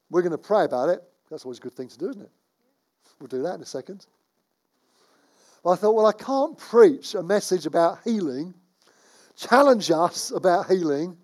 we're 0.10 0.22
going 0.22 0.32
to 0.32 0.38
pray 0.38 0.64
about 0.64 0.90
it. 0.90 1.04
That's 1.30 1.44
always 1.44 1.58
a 1.58 1.62
good 1.62 1.74
thing 1.74 1.90
to 1.90 1.98
do, 1.98 2.10
isn't 2.10 2.22
it? 2.22 2.32
We'll 3.20 3.28
do 3.28 3.42
that 3.44 3.56
in 3.56 3.62
a 3.62 3.66
second. 3.66 4.06
But 5.64 5.72
I 5.72 5.76
thought, 5.76 5.96
well, 5.96 6.06
I 6.06 6.14
can't 6.14 6.58
preach 6.58 7.16
a 7.16 7.24
message 7.24 7.66
about 7.66 8.00
healing, 8.04 8.54
challenge 9.36 9.92
us 9.92 10.32
about 10.32 10.68
healing, 10.68 11.18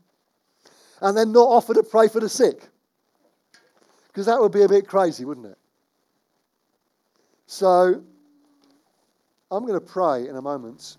and 1.02 1.16
then 1.16 1.32
not 1.32 1.48
offer 1.48 1.74
to 1.74 1.84
pray 1.84 2.08
for 2.08 2.20
the 2.20 2.28
sick. 2.28 2.68
Because 4.08 4.26
that 4.26 4.40
would 4.40 4.52
be 4.52 4.64
a 4.64 4.70
bit 4.70 4.88
crazy, 4.88 5.24
wouldn't 5.24 5.46
it? 5.46 5.58
So 7.46 8.04
I'm 9.52 9.66
going 9.66 9.80
to 9.80 9.86
pray 9.86 10.28
in 10.28 10.36
a 10.36 10.42
moment. 10.42 10.98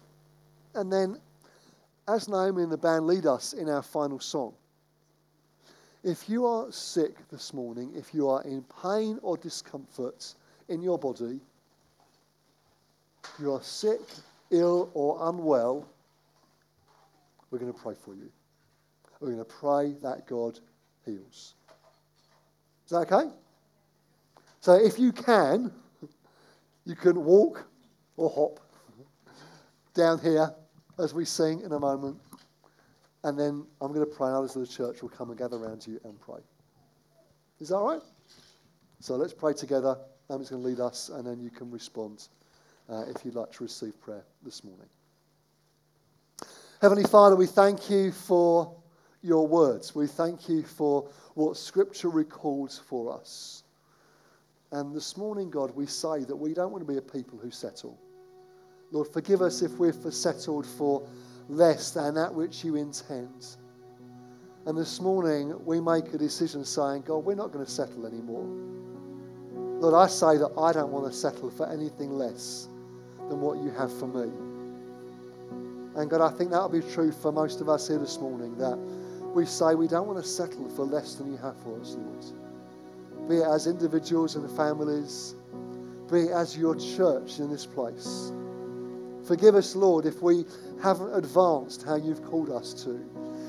And 0.75 0.93
then, 0.93 1.19
as 2.09 2.29
Naomi 2.29 2.63
and 2.63 2.73
the 2.73 2.79
band 2.79 3.07
lead 3.07 3.27
us 3.27 3.53
in 3.53 3.69
our 3.69 3.83
final 3.83 4.19
song, 4.19 4.55
if 6.03 6.29
you 6.29 6.45
are 6.45 6.71
sick 6.71 7.17
this 7.31 7.55
morning, 7.55 7.93
if 7.97 8.13
you 8.13 8.29
are 8.29 8.43
in 8.43 8.63
pain 8.83 9.19
or 9.23 9.37
discomfort 9.37 10.35
in 10.69 10.83
your 10.83 10.99
body, 10.99 11.41
you 13.39 13.53
are 13.53 13.63
sick, 13.63 14.01
ill, 14.51 14.91
or 14.93 15.29
unwell, 15.29 15.89
we're 17.51 17.59
going 17.59 17.73
to 17.73 17.79
pray 17.79 17.95
for 17.95 18.15
you. 18.15 18.31
We're 19.21 19.29
going 19.29 19.39
to 19.39 19.45
pray 19.45 19.95
that 20.03 20.27
God 20.27 20.59
heals. 21.07 21.55
Is 22.85 22.91
that 22.91 23.11
okay? 23.11 23.31
So 24.61 24.75
if 24.75 24.99
you 24.99 25.13
can, 25.13 25.73
you 26.85 26.97
can 26.97 27.25
walk 27.25 27.67
or 28.17 28.29
hop 28.29 28.61
down 29.95 30.19
here 30.19 30.51
as 30.99 31.15
we 31.15 31.25
sing 31.25 31.61
in 31.61 31.73
a 31.73 31.81
moment. 31.81 32.19
And 33.23 33.39
then 33.39 33.67
I'm 33.81 33.93
going 33.93 34.07
to 34.07 34.15
pray, 34.15 34.29
and 34.29 34.37
others 34.37 34.55
of 34.55 34.63
the 34.63 34.73
church 34.73 35.01
will 35.03 35.09
come 35.09 35.31
and 35.31 35.39
gather 35.39 35.57
around 35.57 35.87
you 35.87 35.99
and 36.05 36.21
pray. 36.21 36.41
Is 37.61 37.69
that 37.69 37.77
all 37.77 37.89
right? 37.89 38.03
So 39.01 39.17
let's 39.17 39.33
pray 39.33 39.55
together. 39.55 39.97
Ami's 40.31 40.51
going 40.51 40.63
to 40.63 40.69
lead 40.69 40.81
us, 40.81 41.09
and 41.09 41.27
then 41.27 41.41
you 41.41 41.51
can 41.51 41.71
respond 41.71 42.29
uh, 42.89 43.05
if 43.09 43.25
you'd 43.25 43.35
like 43.35 43.53
to 43.53 43.63
receive 43.63 43.99
prayer 44.01 44.25
this 44.43 44.63
morning. 44.65 44.89
Heavenly 46.81 47.05
Father, 47.05 47.37
we 47.37 47.47
thank 47.47 47.89
you 47.89 48.13
for 48.13 48.75
your 49.23 49.47
words. 49.47 49.95
We 49.95 50.07
thank 50.07 50.49
you 50.49 50.63
for 50.63 51.09
what 51.35 51.57
Scripture 51.57 52.11
records 52.11 52.79
for 52.79 53.19
us. 53.19 53.63
And 54.71 54.95
this 54.95 55.17
morning, 55.17 55.51
God, 55.51 55.75
we 55.75 55.87
say 55.87 56.25
that 56.25 56.37
we 56.37 56.53
don't 56.53 56.73
want 56.73 56.87
to 56.87 56.93
be 56.93 56.99
a 56.99 57.03
people 57.03 57.39
who 57.39 57.51
settle. 57.51 57.99
Lord, 58.91 59.09
forgive 59.13 59.43
us 59.43 59.63
if 59.63 59.73
we're 59.73 59.93
settled 59.93 60.67
for 60.67 61.07
less 61.49 61.91
than 61.91 62.15
that 62.15 62.33
which 62.33 62.65
you 62.65 62.77
intend. 62.77 63.47
And 64.67 64.79
this 64.79 65.01
morning, 65.01 65.55
we 65.67 65.81
make 65.81 66.15
a 66.15 66.19
decision 66.19 66.65
saying, 66.65 67.03
God, 67.03 67.19
we're 67.19 67.35
not 67.35 67.53
going 67.53 67.65
to 67.65 67.71
settle 67.71 68.07
anymore. 68.07 68.47
Lord, 69.81 69.95
I 69.95 70.07
say 70.07 70.39
that 70.39 70.53
I 70.57 70.73
don't 70.73 70.91
want 70.91 71.11
to 71.11 71.13
settle 71.13 71.51
for 71.51 71.69
anything 71.69 72.13
less 72.13 72.69
than 73.29 73.41
what 73.41 73.59
you 73.59 73.71
have 73.71 73.93
for 73.99 74.07
me. 74.07 74.33
And 75.97 76.09
God, 76.09 76.21
I 76.21 76.31
think 76.31 76.51
that'll 76.51 76.69
be 76.69 76.81
true 76.81 77.13
for 77.13 77.31
most 77.31 77.61
of 77.61 77.69
us 77.69 77.89
here 77.89 77.99
this 77.99 78.19
morning 78.19 78.57
that 78.59 78.77
we 79.35 79.45
say 79.45 79.75
we 79.75 79.89
don't 79.89 80.07
want 80.07 80.23
to 80.23 80.29
settle 80.29 80.69
for 80.71 80.85
less 80.85 81.17
than 81.17 81.31
you 81.31 81.37
have 81.39 81.57
for 81.63 81.79
us, 81.81 81.97
Lord. 81.99 83.29
Be 83.29 83.37
it 83.39 83.47
as 83.47 83.67
individuals 83.67 84.37
and 84.37 84.51
families, 84.57 85.35
be 86.11 86.23
it 86.23 86.33
as 86.33 86.57
your 86.57 86.75
church 86.75 87.39
in 87.39 87.51
this 87.51 87.67
place. 87.67 88.33
Forgive 89.27 89.55
us, 89.55 89.75
Lord, 89.75 90.05
if 90.05 90.21
we 90.21 90.45
haven't 90.83 91.15
advanced 91.15 91.83
how 91.83 91.97
you've 91.97 92.23
called 92.23 92.51
us 92.51 92.75
to, 92.85 93.01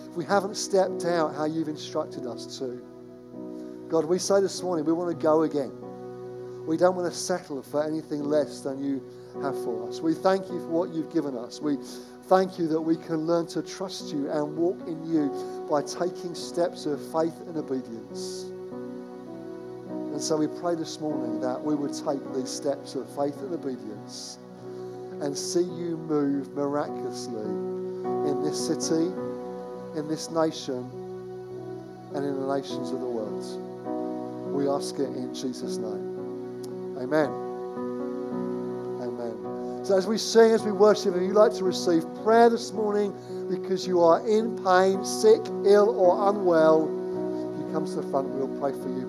if 0.10 0.16
we 0.16 0.24
haven't 0.24 0.56
stepped 0.56 1.04
out 1.04 1.36
how 1.36 1.46
you've 1.46 1.68
instructed 1.68 2.26
us 2.26 2.58
to. 2.60 2.82
God, 3.90 4.06
we 4.06 4.18
say 4.18 4.40
this 4.40 4.64
morning 4.64 4.86
we 4.86 4.94
want 4.94 5.18
to 5.18 5.22
go 5.22 5.44
again. 5.44 5.74
We 6.66 6.78
don't 6.78 6.96
want 6.96 7.12
to 7.12 7.18
settle 7.18 7.62
for 7.62 7.84
anything 7.84 8.24
less 8.24 8.62
than 8.62 8.84
you 8.84 9.04
have 9.42 9.62
for 9.64 9.88
us. 9.88 10.00
We 10.00 10.14
thank 10.14 10.50
you 10.50 10.60
for 10.62 10.70
what 10.70 10.94
you've 10.94 11.14
given 11.14 11.38
us. 11.38 11.60
We 11.60 11.78
thank 12.28 12.58
you 12.58 12.68
that 12.70 12.82
we 12.82 12.96
can 12.96 13.28
learn 13.28 13.46
to 13.48 13.62
trust 13.62 14.14
you 14.14 14.32
and 14.32 14.56
walk 14.56 14.80
in 14.88 15.06
you 15.06 15.30
by 15.70 15.82
taking 15.84 16.34
steps 16.34 16.86
of 16.86 17.00
faith 17.12 17.40
and 17.48 17.58
obedience. 17.58 18.46
And 19.90 20.22
so 20.22 20.38
we 20.38 20.48
pray 20.48 20.76
this 20.76 21.02
morning 21.02 21.42
that 21.42 21.62
we 21.62 21.76
would 21.76 21.94
take 21.94 22.24
these 22.34 22.50
steps 22.50 22.96
of 22.96 23.08
faith 23.16 23.36
and 23.42 23.54
obedience 23.54 24.40
and 25.22 25.38
see 25.38 25.62
you 25.62 25.98
move 26.08 26.54
miraculously 26.56 27.44
in 28.30 28.44
this 28.44 28.68
city, 28.68 29.06
in 29.96 30.08
this 30.08 30.30
nation, 30.30 30.90
and 32.14 32.26
in 32.26 32.40
the 32.40 32.56
nations 32.56 32.92
of 32.92 33.00
the 33.00 33.08
world. 33.08 34.54
We 34.54 34.70
ask 34.70 34.96
it 34.96 35.08
in 35.08 35.34
Jesus' 35.34 35.78
name. 35.78 36.98
Amen. 36.98 37.30
Amen. 39.02 39.86
So 39.86 39.98
as 39.98 40.08
we 40.08 40.18
sing, 40.18 40.52
as 40.52 40.64
we 40.64 40.72
worship, 40.72 41.16
if 41.16 41.22
you'd 41.22 41.36
like 41.36 41.54
to 41.56 41.64
receive 41.64 42.04
prayer 42.24 42.50
this 42.50 42.72
morning 42.72 43.14
because 43.50 43.86
you 43.86 44.02
are 44.02 44.26
in 44.28 44.58
pain, 44.64 45.04
sick, 45.06 45.42
ill, 45.66 45.90
or 46.00 46.30
unwell, 46.30 46.88
you 47.60 47.70
come 47.72 47.86
to 47.86 47.96
the 47.96 48.10
front, 48.10 48.30
we'll 48.30 48.48
pray 48.60 48.72
for 48.72 48.90
you 48.90 49.05